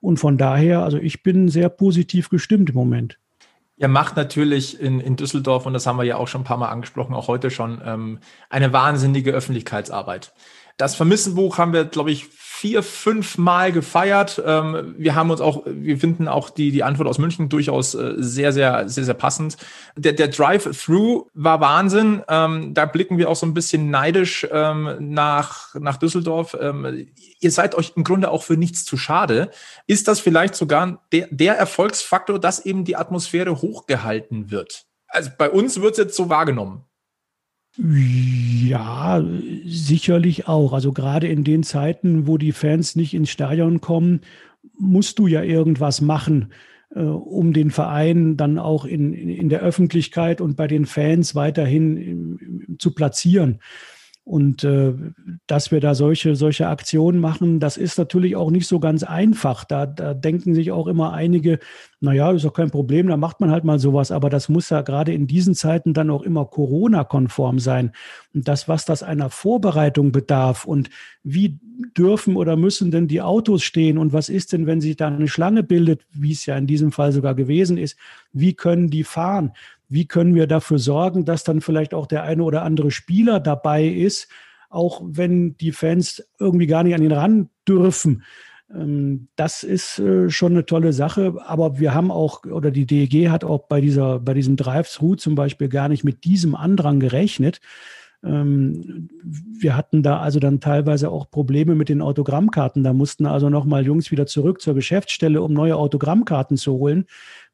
[0.00, 3.18] Und von daher, also ich bin sehr positiv gestimmt im Moment.
[3.76, 6.58] Ihr macht natürlich in, in Düsseldorf, und das haben wir ja auch schon ein paar
[6.58, 8.18] Mal angesprochen, auch heute schon, ähm,
[8.50, 10.34] eine wahnsinnige Öffentlichkeitsarbeit.
[10.80, 14.42] Das Vermissenbuch haben wir, glaube ich, vier, fünf Mal gefeiert.
[14.46, 18.14] Ähm, wir haben uns auch, wir finden auch die, die Antwort aus München durchaus äh,
[18.16, 19.58] sehr, sehr, sehr, sehr passend.
[19.96, 22.22] Der, der Drive-Through war Wahnsinn.
[22.28, 26.56] Ähm, da blicken wir auch so ein bisschen neidisch ähm, nach, nach Düsseldorf.
[26.58, 27.08] Ähm,
[27.40, 29.50] ihr seid euch im Grunde auch für nichts zu schade.
[29.86, 34.86] Ist das vielleicht sogar der, der Erfolgsfaktor, dass eben die Atmosphäre hochgehalten wird?
[35.08, 36.86] Also bei uns wird es jetzt so wahrgenommen.
[37.76, 39.24] Ja,
[39.64, 40.72] sicherlich auch.
[40.72, 44.20] Also gerade in den Zeiten, wo die Fans nicht ins Stadion kommen,
[44.76, 46.52] musst du ja irgendwas machen,
[46.94, 52.76] äh, um den Verein dann auch in, in der Öffentlichkeit und bei den Fans weiterhin
[52.78, 53.60] zu platzieren.
[54.22, 54.92] Und äh,
[55.46, 59.64] dass wir da solche, solche Aktionen machen, das ist natürlich auch nicht so ganz einfach.
[59.64, 61.58] Da, da denken sich auch immer einige,
[62.00, 64.10] naja, ist doch kein Problem, da macht man halt mal sowas.
[64.12, 67.92] Aber das muss ja gerade in diesen Zeiten dann auch immer Corona-konform sein.
[68.34, 70.90] Und das, was das einer Vorbereitung bedarf und
[71.22, 71.58] wie
[71.96, 75.28] dürfen oder müssen denn die Autos stehen und was ist denn, wenn sich da eine
[75.28, 77.96] Schlange bildet, wie es ja in diesem Fall sogar gewesen ist,
[78.32, 79.52] wie können die fahren?
[79.90, 83.84] Wie können wir dafür sorgen, dass dann vielleicht auch der eine oder andere Spieler dabei
[83.84, 84.28] ist,
[84.70, 88.22] auch wenn die Fans irgendwie gar nicht an ihn ran dürfen.
[88.72, 93.28] Ähm, das ist äh, schon eine tolle Sache, aber wir haben auch, oder die DEG
[93.28, 97.60] hat auch bei dieser, bei diesem Drive-Thru zum Beispiel gar nicht mit diesem Andrang gerechnet.
[98.22, 102.84] Ähm, wir hatten da also dann teilweise auch Probleme mit den Autogrammkarten.
[102.84, 107.06] Da mussten also nochmal Jungs wieder zurück zur Geschäftsstelle, um neue Autogrammkarten zu holen,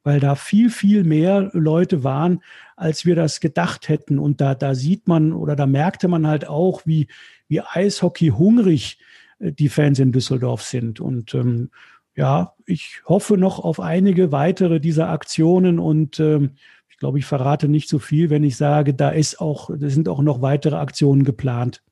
[0.07, 2.40] weil da viel, viel mehr Leute waren,
[2.76, 4.20] als wir das gedacht hätten.
[4.20, 7.09] Und da, da sieht man oder da merkte man halt auch, wie,
[7.48, 9.00] wie Eishockey hungrig
[9.40, 11.00] äh, die Fans in Düsseldorf sind.
[11.00, 11.70] Und ähm,
[12.14, 16.52] ja, ich hoffe noch auf einige weitere dieser Aktionen und ähm,
[16.88, 20.09] ich glaube, ich verrate nicht so viel, wenn ich sage, da ist auch, da sind
[20.09, 21.82] auch noch weitere Aktionen geplant.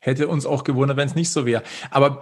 [0.00, 1.62] Hätte uns auch gewundert, wenn es nicht so wäre.
[1.90, 2.20] Aber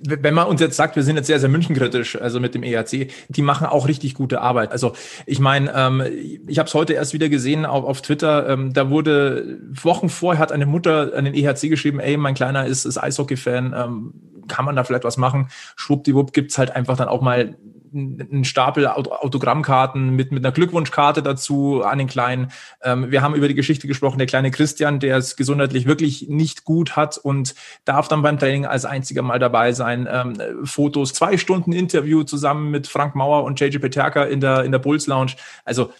[0.00, 3.10] wenn man uns jetzt sagt, wir sind jetzt sehr, sehr münchenkritisch, also mit dem ERC,
[3.28, 4.72] die machen auch richtig gute Arbeit.
[4.72, 4.92] Also
[5.26, 6.02] ich meine, ähm,
[6.46, 10.40] ich habe es heute erst wieder gesehen auf, auf Twitter, ähm, da wurde Wochen vorher
[10.40, 14.14] hat eine Mutter an den ERC geschrieben, ey, mein Kleiner ist, ist Eishockey-Fan, ähm,
[14.48, 15.48] kann man da vielleicht was machen?
[15.76, 17.56] Schwuppdiwupp gibt's halt einfach dann auch mal
[17.94, 22.52] einen Stapel Autogrammkarten mit, mit einer Glückwunschkarte dazu an den Kleinen.
[22.82, 26.64] Ähm, wir haben über die Geschichte gesprochen, der kleine Christian, der es gesundheitlich wirklich nicht
[26.64, 30.08] gut hat und darf dann beim Training als einziger mal dabei sein.
[30.10, 30.34] Ähm,
[30.64, 34.78] Fotos, zwei Stunden Interview zusammen mit Frank Mauer und JJ Peterka in der, in der
[34.78, 35.32] Bulls Lounge.
[35.64, 35.92] Also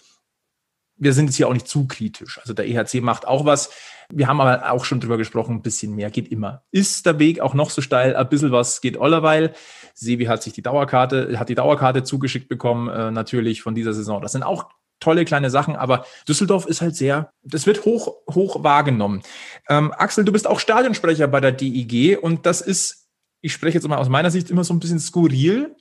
[1.03, 2.39] wir sind jetzt hier auch nicht zu kritisch.
[2.39, 3.71] Also der EHC macht auch was.
[4.09, 6.63] Wir haben aber auch schon drüber gesprochen, ein bisschen mehr geht immer.
[6.71, 8.15] Ist der Weg auch noch so steil?
[8.15, 9.53] Ein bisschen was geht allerweil.
[9.93, 14.21] Sevi hat sich die Dauerkarte, hat die Dauerkarte zugeschickt bekommen, äh, natürlich von dieser Saison.
[14.21, 14.69] Das sind auch
[14.99, 19.21] tolle kleine Sachen, aber Düsseldorf ist halt sehr, das wird hoch, hoch wahrgenommen.
[19.69, 23.09] Ähm, Axel, du bist auch Stadionsprecher bei der DIG und das ist,
[23.41, 25.75] ich spreche jetzt mal aus meiner Sicht immer so ein bisschen skurril,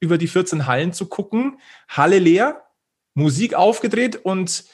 [0.00, 1.58] über die 14 Hallen zu gucken.
[1.88, 2.62] Halle leer,
[3.14, 4.64] Musik aufgedreht und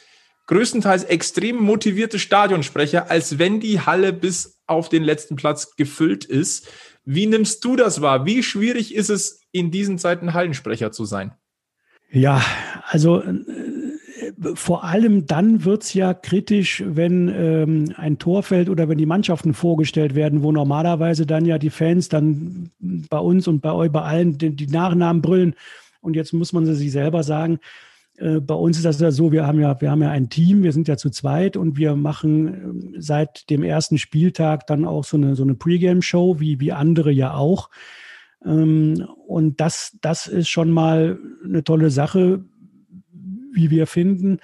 [0.46, 6.68] größtenteils extrem motivierte Stadionsprecher, als wenn die Halle bis auf den letzten Platz gefüllt ist.
[7.12, 8.24] Wie nimmst du das wahr?
[8.24, 11.32] Wie schwierig ist es, in diesen Zeiten Hallensprecher zu sein?
[12.12, 12.40] Ja,
[12.86, 18.88] also äh, vor allem dann wird es ja kritisch, wenn ähm, ein Tor fällt oder
[18.88, 23.60] wenn die Mannschaften vorgestellt werden, wo normalerweise dann ja die Fans dann bei uns und
[23.60, 25.56] bei euch, bei allen die, die Nachnamen brüllen.
[26.00, 27.58] Und jetzt muss man sie sich selber sagen,
[28.20, 30.62] äh, bei uns ist das ja so, wir haben ja, wir haben ja ein Team,
[30.62, 35.04] wir sind ja zu zweit und wir machen ähm, seit dem ersten Spieltag dann auch
[35.04, 37.70] so eine, so eine Pre-Game-Show, wie, wie andere ja auch.
[38.44, 42.44] Ähm, und das, das ist schon mal eine tolle Sache,
[43.52, 44.38] wie wir finden.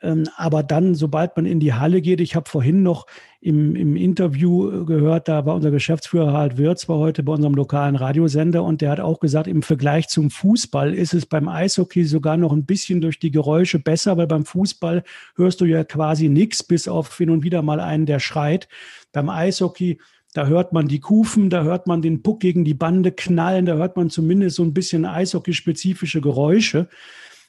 [0.00, 3.06] Ähm, aber dann, sobald man in die Halle geht, ich habe vorhin noch
[3.40, 7.94] im, im Interview gehört, da war unser Geschäftsführer Harald Wirz, war heute bei unserem lokalen
[7.94, 12.36] Radiosender und der hat auch gesagt, im Vergleich zum Fußball ist es beim Eishockey sogar
[12.36, 15.04] noch ein bisschen durch die Geräusche besser, weil beim Fußball
[15.36, 18.68] hörst du ja quasi nichts, bis auf hin und wieder mal einen, der schreit.
[19.12, 19.98] Beim Eishockey
[20.34, 23.74] da hört man die Kufen, da hört man den Puck gegen die Bande knallen, da
[23.74, 26.88] hört man zumindest so ein bisschen eishockeyspezifische Geräusche.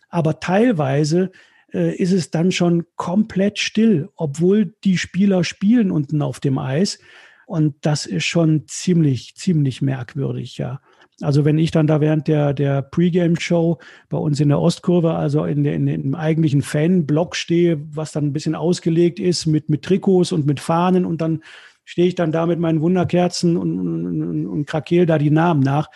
[0.09, 1.31] Aber teilweise
[1.73, 6.99] äh, ist es dann schon komplett still, obwohl die Spieler spielen unten auf dem Eis.
[7.45, 10.81] Und das ist schon ziemlich, ziemlich merkwürdig, ja.
[11.21, 15.43] Also wenn ich dann da während der, der Pre-Game-Show bei uns in der Ostkurve, also
[15.43, 19.83] in, der, in dem eigentlichen Fan-Block stehe, was dann ein bisschen ausgelegt ist mit, mit
[19.83, 21.43] Trikots und mit Fahnen und dann
[21.83, 25.89] stehe ich dann da mit meinen Wunderkerzen und, und, und krakel da die Namen nach.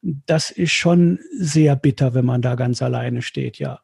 [0.00, 3.80] Das ist schon sehr bitter, wenn man da ganz alleine steht, ja.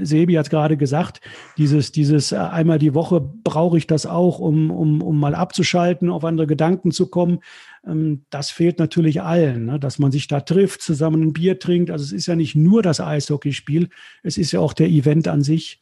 [0.00, 1.20] Sebi hat gerade gesagt,
[1.56, 6.10] dieses, dieses äh, einmal die Woche brauche ich das auch, um, um, um mal abzuschalten,
[6.10, 7.40] auf andere Gedanken zu kommen.
[7.86, 9.78] Ähm, das fehlt natürlich allen, ne?
[9.78, 11.90] dass man sich da trifft, zusammen ein Bier trinkt.
[11.90, 13.88] Also es ist ja nicht nur das Eishockeyspiel,
[14.22, 15.80] es ist ja auch der Event an sich.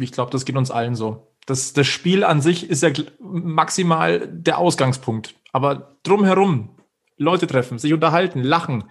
[0.00, 1.28] Ich glaube, das geht uns allen so.
[1.46, 2.90] Das, das Spiel an sich ist ja
[3.20, 5.34] maximal der Ausgangspunkt.
[5.52, 6.70] Aber drumherum,
[7.18, 8.84] Leute treffen, sich unterhalten, lachen,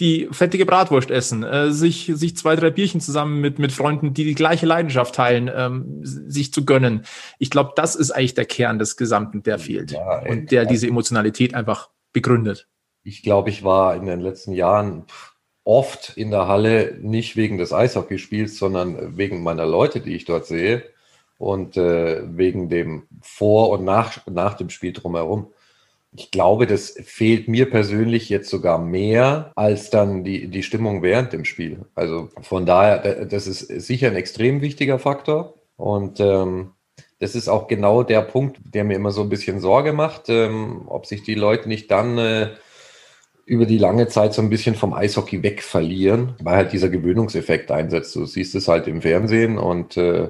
[0.00, 4.24] die fettige Bratwurst essen, äh, sich, sich zwei, drei Bierchen zusammen mit, mit Freunden, die
[4.24, 7.04] die gleiche Leidenschaft teilen, ähm, sich zu gönnen.
[7.38, 10.86] Ich glaube, das ist eigentlich der Kern des Gesamten, der fehlt ja, und der diese
[10.86, 12.68] Emotionalität einfach begründet.
[13.02, 15.04] Ich glaube, ich war in den letzten Jahren
[15.64, 20.46] oft in der Halle nicht wegen des Eishockeyspiels, sondern wegen meiner Leute, die ich dort
[20.46, 20.82] sehe
[21.38, 25.52] und äh, wegen dem Vor- und nach, nach dem Spiel drumherum.
[26.16, 31.32] Ich glaube, das fehlt mir persönlich jetzt sogar mehr als dann die, die Stimmung während
[31.32, 31.84] dem Spiel.
[31.94, 35.54] Also von daher, das ist sicher ein extrem wichtiger Faktor.
[35.76, 36.72] Und ähm,
[37.20, 40.82] das ist auch genau der Punkt, der mir immer so ein bisschen Sorge macht, ähm,
[40.86, 42.48] ob sich die Leute nicht dann äh,
[43.44, 47.70] über die lange Zeit so ein bisschen vom Eishockey weg verlieren, weil halt dieser Gewöhnungseffekt
[47.70, 48.14] einsetzt.
[48.14, 50.28] Du siehst es halt im Fernsehen und äh,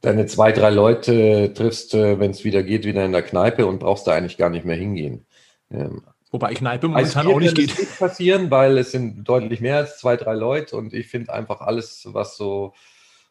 [0.00, 3.80] deine zwei, drei Leute triffst, äh, wenn es wieder geht, wieder in der Kneipe und
[3.80, 5.26] brauchst da eigentlich gar nicht mehr hingehen.
[5.70, 7.76] Ähm, Wobei Kneipe momentan auch nicht geht.
[7.78, 11.60] Nicht passieren, weil es sind deutlich mehr als zwei, drei Leute und ich finde einfach
[11.60, 12.72] alles, was so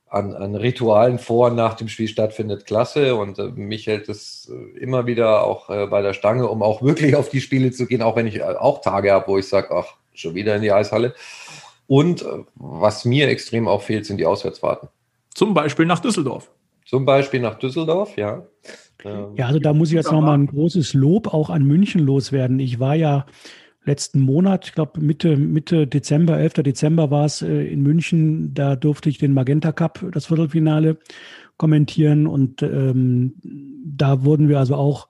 [0.10, 3.16] an, an Ritualen vor und nach dem Spiel stattfindet, klasse.
[3.16, 6.82] Und äh, mich hält es äh, immer wieder auch äh, bei der Stange, um auch
[6.84, 9.48] wirklich auf die Spiele zu gehen, auch wenn ich äh, auch Tage habe, wo ich
[9.48, 11.14] sage, ach, schon wieder in die Eishalle.
[11.88, 12.24] Und
[12.56, 14.90] was mir extrem auch fehlt, sind die Auswärtsfahrten.
[15.34, 16.52] Zum Beispiel nach Düsseldorf.
[16.90, 18.48] Zum Beispiel nach Düsseldorf, ja.
[19.06, 22.60] Ähm, ja, also da muss ich jetzt nochmal ein großes Lob auch an München loswerden.
[22.60, 23.28] Ich war ja
[23.86, 26.54] letzten Monat, ich glaube Mitte, Mitte Dezember, 11.
[26.64, 30.98] Dezember war es äh, in München, da durfte ich den Magenta Cup, das Viertelfinale,
[31.58, 33.36] kommentieren und ähm,
[33.86, 35.10] da wurden wir also auch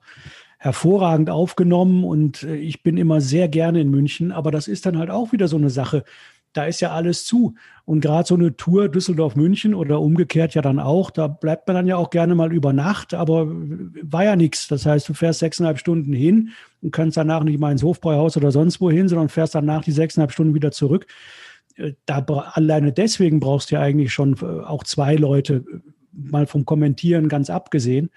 [0.58, 4.98] hervorragend aufgenommen und äh, ich bin immer sehr gerne in München, aber das ist dann
[4.98, 6.04] halt auch wieder so eine Sache
[6.52, 7.54] da ist ja alles zu.
[7.84, 11.86] Und gerade so eine Tour Düsseldorf-München oder umgekehrt ja dann auch, da bleibt man dann
[11.86, 14.68] ja auch gerne mal über Nacht, aber war ja nichts.
[14.68, 16.50] Das heißt, du fährst sechseinhalb Stunden hin
[16.82, 20.32] und kannst danach nicht mal ins Hofbräuhaus oder sonst wohin, sondern fährst danach die sechseinhalb
[20.32, 21.06] Stunden wieder zurück.
[21.76, 22.20] Äh, da
[22.52, 25.78] alleine deswegen brauchst du ja eigentlich schon äh, auch zwei Leute, äh,
[26.12, 28.10] mal vom Kommentieren ganz abgesehen.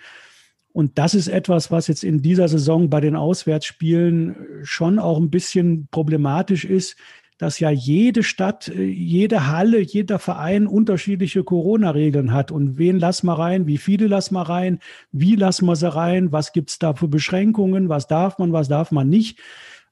[0.72, 5.30] Und das ist etwas, was jetzt in dieser Saison bei den Auswärtsspielen schon auch ein
[5.30, 6.96] bisschen problematisch ist
[7.44, 12.52] dass ja jede Stadt, äh, jede Halle, jeder Verein unterschiedliche Corona-Regeln hat.
[12.52, 13.68] Und wen lassen wir rein?
[13.68, 14.80] Wie viele lassen wir rein?
[15.12, 16.32] Wie lassen wir sie rein?
[16.32, 17.90] Was gibt es da für Beschränkungen?
[17.90, 19.40] Was darf man, was darf man nicht?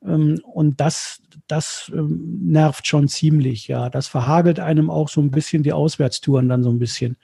[0.02, 3.89] Ähm, und das, das ähm, nervt schon ziemlich, ja.
[3.89, 7.18] Das verhagelt einem auch so ein bisschen die Auswärtstouren dann so ein bisschen.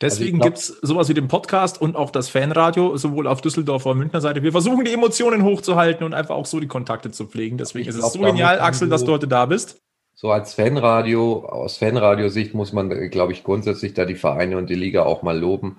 [0.00, 3.90] Deswegen also gibt es sowas wie den Podcast und auch das Fanradio, sowohl auf Düsseldorfer
[3.90, 4.42] und Münchner Seite.
[4.42, 7.58] Wir versuchen die Emotionen hochzuhalten und einfach auch so die Kontakte zu pflegen.
[7.58, 9.80] Deswegen ist es so genial, Axel, dass du heute da bist.
[10.18, 14.74] So als Fanradio, aus Fanradiosicht muss man, glaube ich, grundsätzlich da die Vereine und die
[14.74, 15.76] Liga auch mal loben.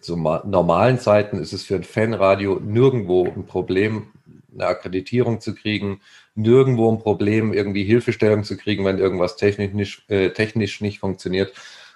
[0.00, 4.06] Zu normalen Zeiten ist es für ein Fanradio nirgendwo ein Problem,
[4.54, 6.00] eine Akkreditierung zu kriegen,
[6.34, 11.52] nirgendwo ein Problem, irgendwie Hilfestellung zu kriegen, wenn irgendwas technisch äh, technisch nicht funktioniert.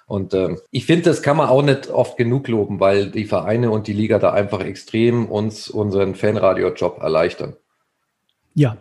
[0.09, 3.69] Und ähm, ich finde, das kann man auch nicht oft genug loben, weil die Vereine
[3.69, 7.53] und die Liga da einfach extrem uns unseren Fanradio-Job erleichtern.
[8.55, 8.77] Ja,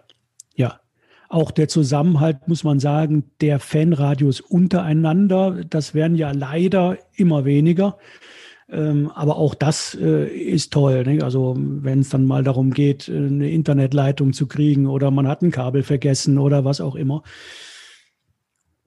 [0.55, 0.81] ja.
[1.29, 7.99] Auch der Zusammenhalt, muss man sagen, der Fanradios untereinander, das werden ja leider immer weniger.
[8.71, 11.05] Ähm, aber auch das äh, ist toll.
[11.05, 11.23] Ne?
[11.23, 15.51] Also wenn es dann mal darum geht, eine Internetleitung zu kriegen oder man hat ein
[15.51, 17.23] Kabel vergessen oder was auch immer.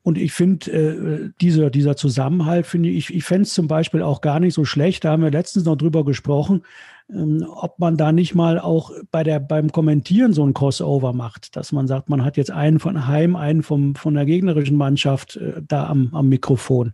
[0.04, 4.22] Und ich finde, äh, dieser, dieser Zusammenhalt, finde ich, ich fände es zum Beispiel auch
[4.22, 5.06] gar nicht so schlecht.
[5.06, 6.64] Da haben wir letztens noch drüber gesprochen,
[7.10, 11.56] ähm, ob man da nicht mal auch bei der, beim Kommentieren so ein Crossover macht,
[11.56, 15.36] dass man sagt, man hat jetzt einen von Heim, einen vom, von der gegnerischen Mannschaft
[15.36, 16.94] äh, da am, am Mikrofon.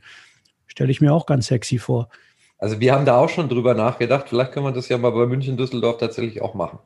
[0.66, 2.10] Stelle ich mir auch ganz sexy vor.
[2.58, 4.26] Also wir haben da auch schon drüber nachgedacht.
[4.28, 6.80] Vielleicht können wir das ja mal bei München, Düsseldorf tatsächlich auch machen.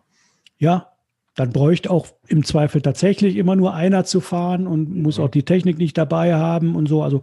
[0.59, 0.91] Ja,
[1.35, 5.43] dann bräuchte auch im Zweifel tatsächlich immer nur einer zu fahren und muss auch die
[5.43, 7.03] Technik nicht dabei haben und so.
[7.03, 7.21] Also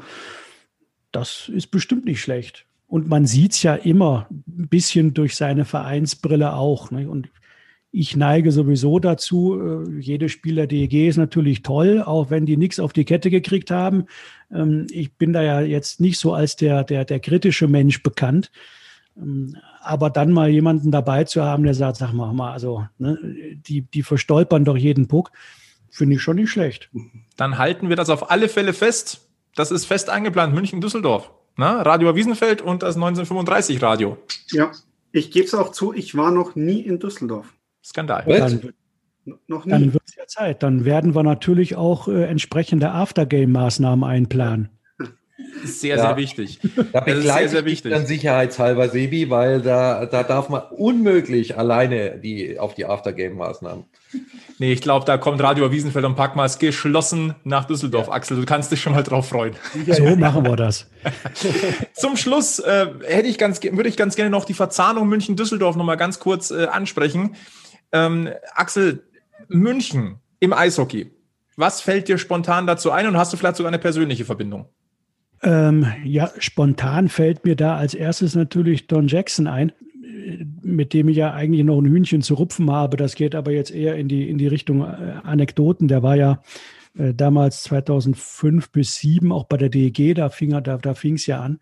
[1.13, 2.67] das ist bestimmt nicht schlecht.
[2.87, 6.91] Und man sieht es ja immer ein bisschen durch seine Vereinsbrille auch.
[6.91, 7.09] Ne?
[7.09, 7.29] Und
[7.91, 12.81] ich neige sowieso dazu, äh, jede Spieler DEG ist natürlich toll, auch wenn die nichts
[12.81, 14.07] auf die Kette gekriegt haben.
[14.51, 18.51] Ähm, ich bin da ja jetzt nicht so als der, der, der kritische Mensch bekannt.
[19.17, 23.19] Ähm, aber dann mal jemanden dabei zu haben, der sagt, sag mal, mal also ne,
[23.67, 25.31] die, die verstolpern doch jeden Puck,
[25.91, 26.91] finde ich schon nicht schlecht.
[27.37, 29.29] Dann halten wir das auf alle Fälle fest.
[29.55, 31.31] Das ist fest eingeplant, München-Düsseldorf.
[31.57, 31.85] Ne?
[31.85, 34.19] Radio Wiesenfeld und das 1935 Radio.
[34.51, 34.71] Ja,
[35.13, 37.53] ich gebe es auch zu, ich war noch nie in Düsseldorf.
[37.85, 38.25] Skandal.
[38.27, 38.73] Dann,
[39.47, 39.73] noch nie.
[39.73, 40.63] Dann wird es ja Zeit.
[40.63, 44.71] Dann werden wir natürlich auch äh, entsprechende Aftergame-Maßnahmen einplanen
[45.65, 46.03] sehr, ja.
[46.03, 46.59] sehr wichtig.
[46.93, 47.93] Da begleite sehr, sehr wichtig.
[47.93, 53.85] dann sicherheitshalber, Sebi, weil da, da darf man unmöglich alleine die, auf die Aftergame-Maßnahmen.
[54.59, 58.09] Nee, ich glaube, da kommt Radio Wiesenfeld und Packmas geschlossen nach Düsseldorf.
[58.09, 58.15] Ja.
[58.15, 59.55] Axel, du kannst dich schon mal drauf freuen.
[59.87, 60.91] So machen wir das.
[61.93, 65.85] Zum Schluss äh, hätte ich ganz, würde ich ganz gerne noch die Verzahnung München-Düsseldorf noch
[65.85, 67.37] mal ganz kurz äh, ansprechen.
[67.93, 69.05] Ähm, Axel,
[69.49, 71.13] München im Eishockey.
[71.57, 74.69] Was fällt dir spontan dazu ein und hast du vielleicht sogar eine persönliche Verbindung?
[75.43, 79.73] Ähm, ja, spontan fällt mir da als erstes natürlich Don Jackson ein,
[80.63, 82.97] mit dem ich ja eigentlich noch ein Hühnchen zu rupfen habe.
[82.97, 85.89] Das geht aber jetzt eher in die, in die Richtung äh, Anekdoten.
[85.89, 86.43] Der war ja
[86.99, 91.27] äh, damals 2005 bis 2007 auch bei der DEG, da fing da, da fing es
[91.27, 91.61] ja an.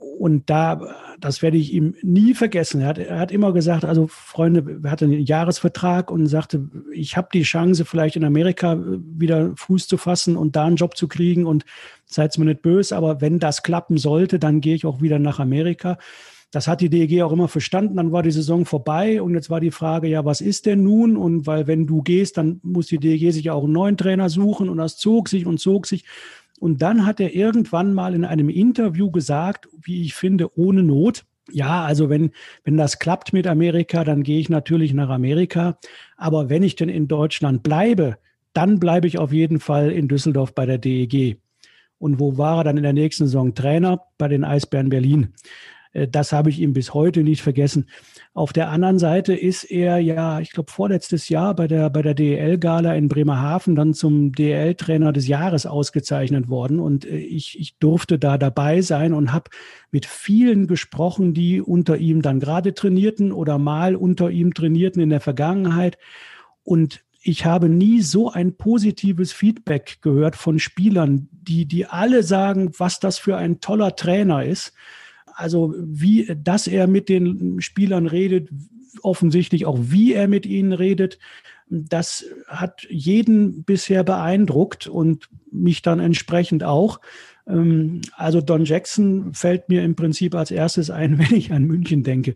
[0.00, 0.80] Und da,
[1.20, 2.80] das werde ich ihm nie vergessen.
[2.80, 7.16] Er hat, er hat immer gesagt, also Freunde, er hatte einen Jahresvertrag und sagte, ich
[7.16, 11.08] habe die Chance, vielleicht in Amerika wieder Fuß zu fassen und da einen Job zu
[11.08, 11.64] kriegen und
[12.06, 15.40] seid mir nicht böse, aber wenn das klappen sollte, dann gehe ich auch wieder nach
[15.40, 15.98] Amerika.
[16.50, 17.96] Das hat die DEG auch immer verstanden.
[17.96, 21.16] Dann war die Saison vorbei und jetzt war die Frage, ja, was ist denn nun?
[21.16, 24.70] Und weil wenn du gehst, dann muss die DEG sich auch einen neuen Trainer suchen
[24.70, 26.04] und das zog sich und zog sich.
[26.58, 31.24] Und dann hat er irgendwann mal in einem Interview gesagt, wie ich finde, ohne Not,
[31.50, 32.30] ja, also wenn,
[32.64, 35.78] wenn das klappt mit Amerika, dann gehe ich natürlich nach Amerika.
[36.16, 38.18] Aber wenn ich denn in Deutschland bleibe,
[38.52, 41.40] dann bleibe ich auf jeden Fall in Düsseldorf bei der DEG.
[41.98, 43.54] Und wo war er dann in der nächsten Saison?
[43.54, 45.34] Trainer bei den Eisbären Berlin.
[45.98, 47.88] Äh, das habe ich ihm bis heute nicht vergessen.
[48.34, 52.14] Auf der anderen Seite ist er ja, ich glaube, vorletztes Jahr bei der, bei der
[52.14, 56.80] DEL-Gala in Bremerhaven dann zum DEL-Trainer des Jahres ausgezeichnet worden.
[56.80, 59.50] Und äh, ich, ich durfte da dabei sein und habe
[59.90, 65.10] mit vielen gesprochen, die unter ihm dann gerade trainierten oder mal unter ihm trainierten in
[65.10, 65.98] der Vergangenheit.
[66.62, 72.70] Und ich habe nie so ein positives Feedback gehört von Spielern, die, die alle sagen,
[72.78, 74.72] was das für ein toller Trainer ist.
[75.38, 78.48] Also wie, dass er mit den Spielern redet,
[79.02, 81.20] offensichtlich auch wie er mit ihnen redet,
[81.68, 87.00] das hat jeden bisher beeindruckt und mich dann entsprechend auch.
[87.46, 92.02] Ähm, also Don Jackson fällt mir im Prinzip als erstes ein, wenn ich an München
[92.02, 92.34] denke.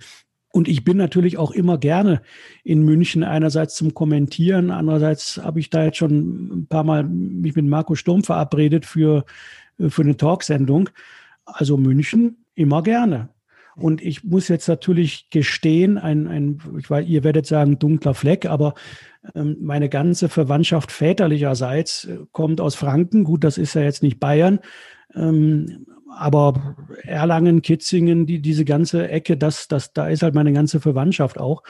[0.52, 2.22] Und ich bin natürlich auch immer gerne
[2.62, 7.56] in München, einerseits zum Kommentieren, andererseits habe ich da jetzt schon ein paar Mal mich
[7.56, 9.24] mit Marco Sturm verabredet für,
[9.88, 10.88] für eine Talksendung.
[11.44, 13.30] Also München immer gerne.
[13.74, 18.44] Und ich muss jetzt natürlich gestehen, ein, ein ich weiß, ihr werdet sagen, dunkler Fleck,
[18.44, 18.74] aber
[19.34, 23.24] ähm, meine ganze Verwandtschaft väterlicherseits äh, kommt aus Franken.
[23.24, 24.60] Gut, das ist ja jetzt nicht Bayern.
[25.14, 30.78] Ähm, aber Erlangen, Kitzingen, die, diese ganze Ecke, das, das, da ist halt meine ganze
[30.80, 31.62] Verwandtschaft auch.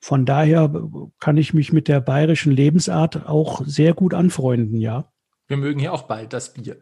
[0.00, 0.70] Von daher
[1.18, 5.10] kann ich mich mit der bayerischen Lebensart auch sehr gut anfreunden, ja.
[5.48, 6.76] Wir mögen hier auch bald das Bier.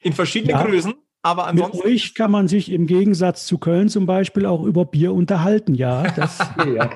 [0.00, 0.64] In verschiedenen ja.
[0.64, 0.94] Größen.
[1.26, 1.78] Aber ansonsten.
[1.78, 5.74] Mit euch kann man sich im Gegensatz zu Köln zum Beispiel auch über Bier unterhalten,
[5.74, 6.04] ja.
[6.12, 6.38] Das
[6.72, 6.88] ja.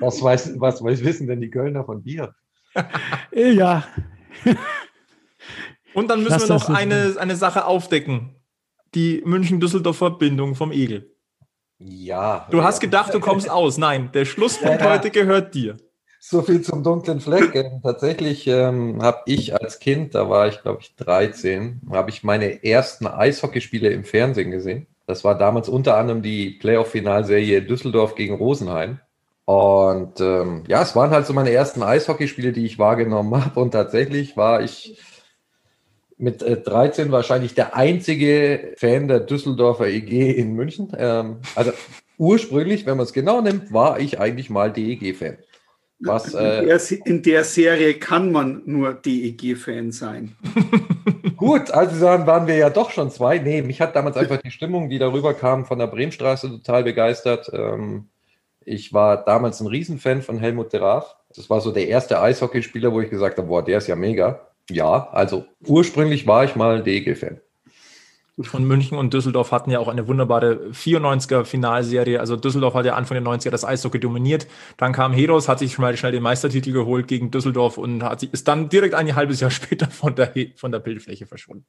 [0.00, 2.34] Was, weiß, was weiß, wissen denn die Kölner von Bier?
[3.30, 3.84] Äh, ja.
[5.94, 8.34] Und dann müssen Lass wir noch eine, eine Sache aufdecken.
[8.96, 11.14] Die München-Düsseldorf-Verbindung vom Egel.
[11.78, 12.48] Ja.
[12.50, 13.78] Du hast gedacht, du kommst aus.
[13.78, 14.92] Nein, der Schlusspunkt ja, ja.
[14.92, 15.76] heute gehört dir.
[16.24, 17.52] So viel zum dunklen Fleck.
[17.56, 22.22] Ähm, tatsächlich ähm, habe ich als Kind, da war ich glaube ich 13, habe ich
[22.22, 24.86] meine ersten Eishockeyspiele im Fernsehen gesehen.
[25.08, 29.00] Das war damals unter anderem die Playoff-Finalserie Düsseldorf gegen Rosenheim.
[29.46, 33.58] Und ähm, ja, es waren halt so meine ersten Eishockeyspiele, die ich wahrgenommen habe.
[33.58, 34.96] Und tatsächlich war ich
[36.18, 40.92] mit äh, 13 wahrscheinlich der einzige Fan der Düsseldorfer EG in München.
[40.96, 41.72] Ähm, also
[42.16, 45.38] ursprünglich, wenn man es genau nimmt, war ich eigentlich mal DEG-Fan.
[46.04, 50.36] Was, äh, in, der, in, der, Serie kann man nur DEG-Fan sein.
[51.36, 53.38] Gut, also dann waren wir ja doch schon zwei.
[53.38, 57.50] Nee, mich hat damals einfach die Stimmung, die darüber kam, von der Bremenstraße total begeistert.
[57.52, 58.08] Ähm,
[58.64, 61.16] ich war damals ein Riesenfan von Helmut de Raaf.
[61.34, 64.48] Das war so der erste Eishockeyspieler, wo ich gesagt habe, boah, der ist ja mega.
[64.70, 67.40] Ja, also ursprünglich war ich mal DEG-Fan
[68.40, 72.18] von München und Düsseldorf hatten ja auch eine wunderbare 94er Finalserie.
[72.18, 74.46] Also Düsseldorf hat ja Anfang der 90er das Eishockey dominiert.
[74.78, 78.32] Dann kam Heros, hat sich schnell, schnell den Meistertitel geholt gegen Düsseldorf und hat sich,
[78.32, 81.66] ist dann direkt ein halbes Jahr später von der, von der Bildfläche verschwunden.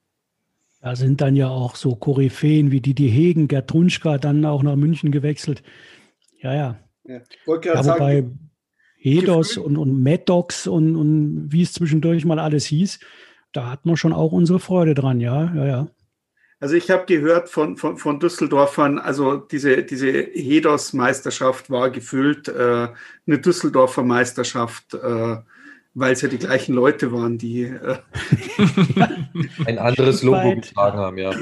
[0.82, 4.76] Da sind dann ja auch so Koryphäen wie Didi Hegen, Gerd Trunschka dann auch nach
[4.76, 5.64] München gewechselt.
[6.41, 6.80] Ja, ja.
[7.05, 8.26] ja, ja wobei
[8.97, 12.99] Hedos und, und Maddox und, und wie es zwischendurch mal alles hieß,
[13.51, 15.88] da hat man schon auch unsere Freude dran, ja, ja, ja.
[16.64, 22.88] Also ich habe gehört von, von, von Düsseldorfern, also diese, diese Hedos-Meisterschaft war gefüllt, äh,
[23.28, 25.36] eine Düsseldorfer Meisterschaft, äh,
[25.93, 27.97] weil es ja die gleichen Leute waren, die äh
[29.66, 31.34] ein anderes Logo getragen haben, ja.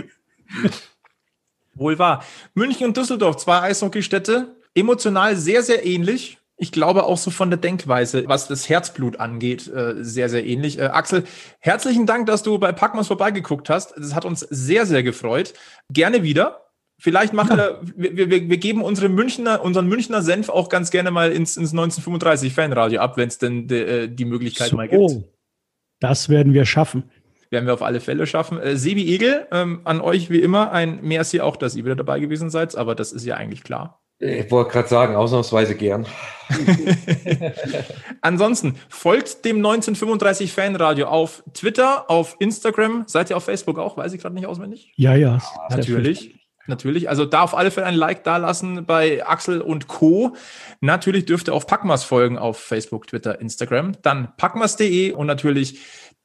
[1.76, 2.26] Wohl wahr.
[2.56, 7.58] München und Düsseldorf, zwei Eishockeystädte, emotional sehr, sehr ähnlich ich glaube auch so von der
[7.58, 10.78] Denkweise, was das Herzblut angeht, äh, sehr, sehr ähnlich.
[10.78, 11.24] Äh, Axel,
[11.60, 13.96] herzlichen Dank, dass du bei Packmas vorbeigeguckt hast.
[13.98, 15.56] Das hat uns sehr, sehr gefreut.
[15.90, 16.68] Gerne wieder.
[17.00, 17.80] Vielleicht machen ja.
[17.96, 21.72] wir, wir, wir, geben unsere Münchner, unseren Münchner Senf auch ganz gerne mal ins, ins
[21.72, 25.26] 1935 Fanradio ab, wenn es denn de, äh, die Möglichkeit so, mal gibt.
[26.00, 27.10] Das werden wir schaffen.
[27.50, 28.60] Werden wir auf alle Fälle schaffen.
[28.60, 32.20] Äh, Sebi Egel, ähm, an euch wie immer ein Merci auch, dass ihr wieder dabei
[32.20, 34.01] gewesen seid, aber das ist ja eigentlich klar.
[34.22, 36.06] Ich wollte gerade sagen, ausnahmsweise gern.
[38.22, 43.06] Ansonsten folgt dem 1935 Fanradio auf Twitter, auf Instagram.
[43.08, 43.98] Seid ihr auf Facebook auch?
[43.98, 44.94] Weiß ich gerade nicht auswendig.
[44.96, 45.40] Ja, ja.
[45.70, 46.36] Natürlich.
[46.68, 47.10] Natürlich.
[47.10, 50.36] Also da auf alle Fälle ein Like dalassen bei Axel und Co.
[50.82, 53.94] Natürlich dürft ihr auf Packmas folgen auf Facebook, Twitter, Instagram.
[54.04, 55.80] Dann packmas.de und natürlich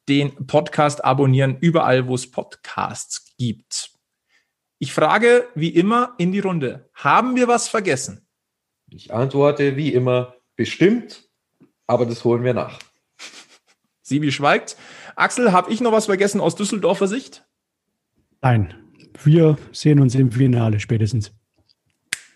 [0.07, 3.96] den Podcast abonnieren überall, wo es Podcasts gibt.
[4.79, 6.89] Ich frage wie immer in die Runde.
[6.93, 8.27] Haben wir was vergessen?
[8.89, 11.27] Ich antworte wie immer bestimmt,
[11.87, 12.79] aber das holen wir nach.
[14.03, 14.77] Sibi schweigt.
[15.15, 17.45] Axel, habe ich noch was vergessen aus Düsseldorfer Sicht?
[18.41, 18.75] Nein,
[19.23, 21.31] wir sehen uns im Finale spätestens.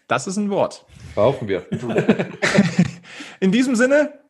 [0.08, 0.86] Das ist ein Wort.
[1.16, 1.66] Brauchen wir.
[3.40, 4.21] In diesem Sinne,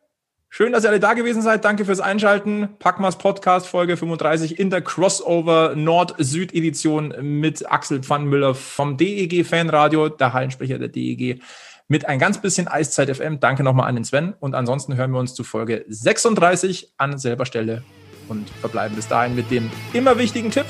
[0.54, 1.64] Schön, dass ihr alle da gewesen seid.
[1.64, 2.68] Danke fürs Einschalten.
[2.78, 10.10] Packmas Podcast Folge 35 in der Crossover Nord-Süd Edition mit Axel Pfannmüller vom DEG Fanradio,
[10.10, 11.40] der Hallensprecher der DEG,
[11.88, 13.40] mit ein ganz bisschen Eiszeit FM.
[13.40, 14.34] Danke nochmal an den Sven.
[14.40, 17.82] Und ansonsten hören wir uns zu Folge 36 an selber Stelle
[18.28, 20.66] und verbleiben bis dahin mit dem immer wichtigen Tipp.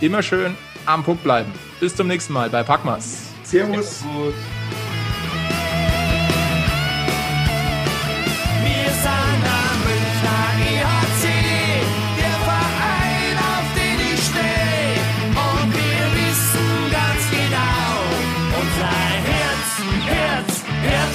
[0.00, 0.56] Immer schön
[0.86, 1.52] am Puck bleiben.
[1.78, 3.18] Bis zum nächsten Mal bei Packmas.
[3.44, 4.02] Servus.
[4.02, 4.34] Gut.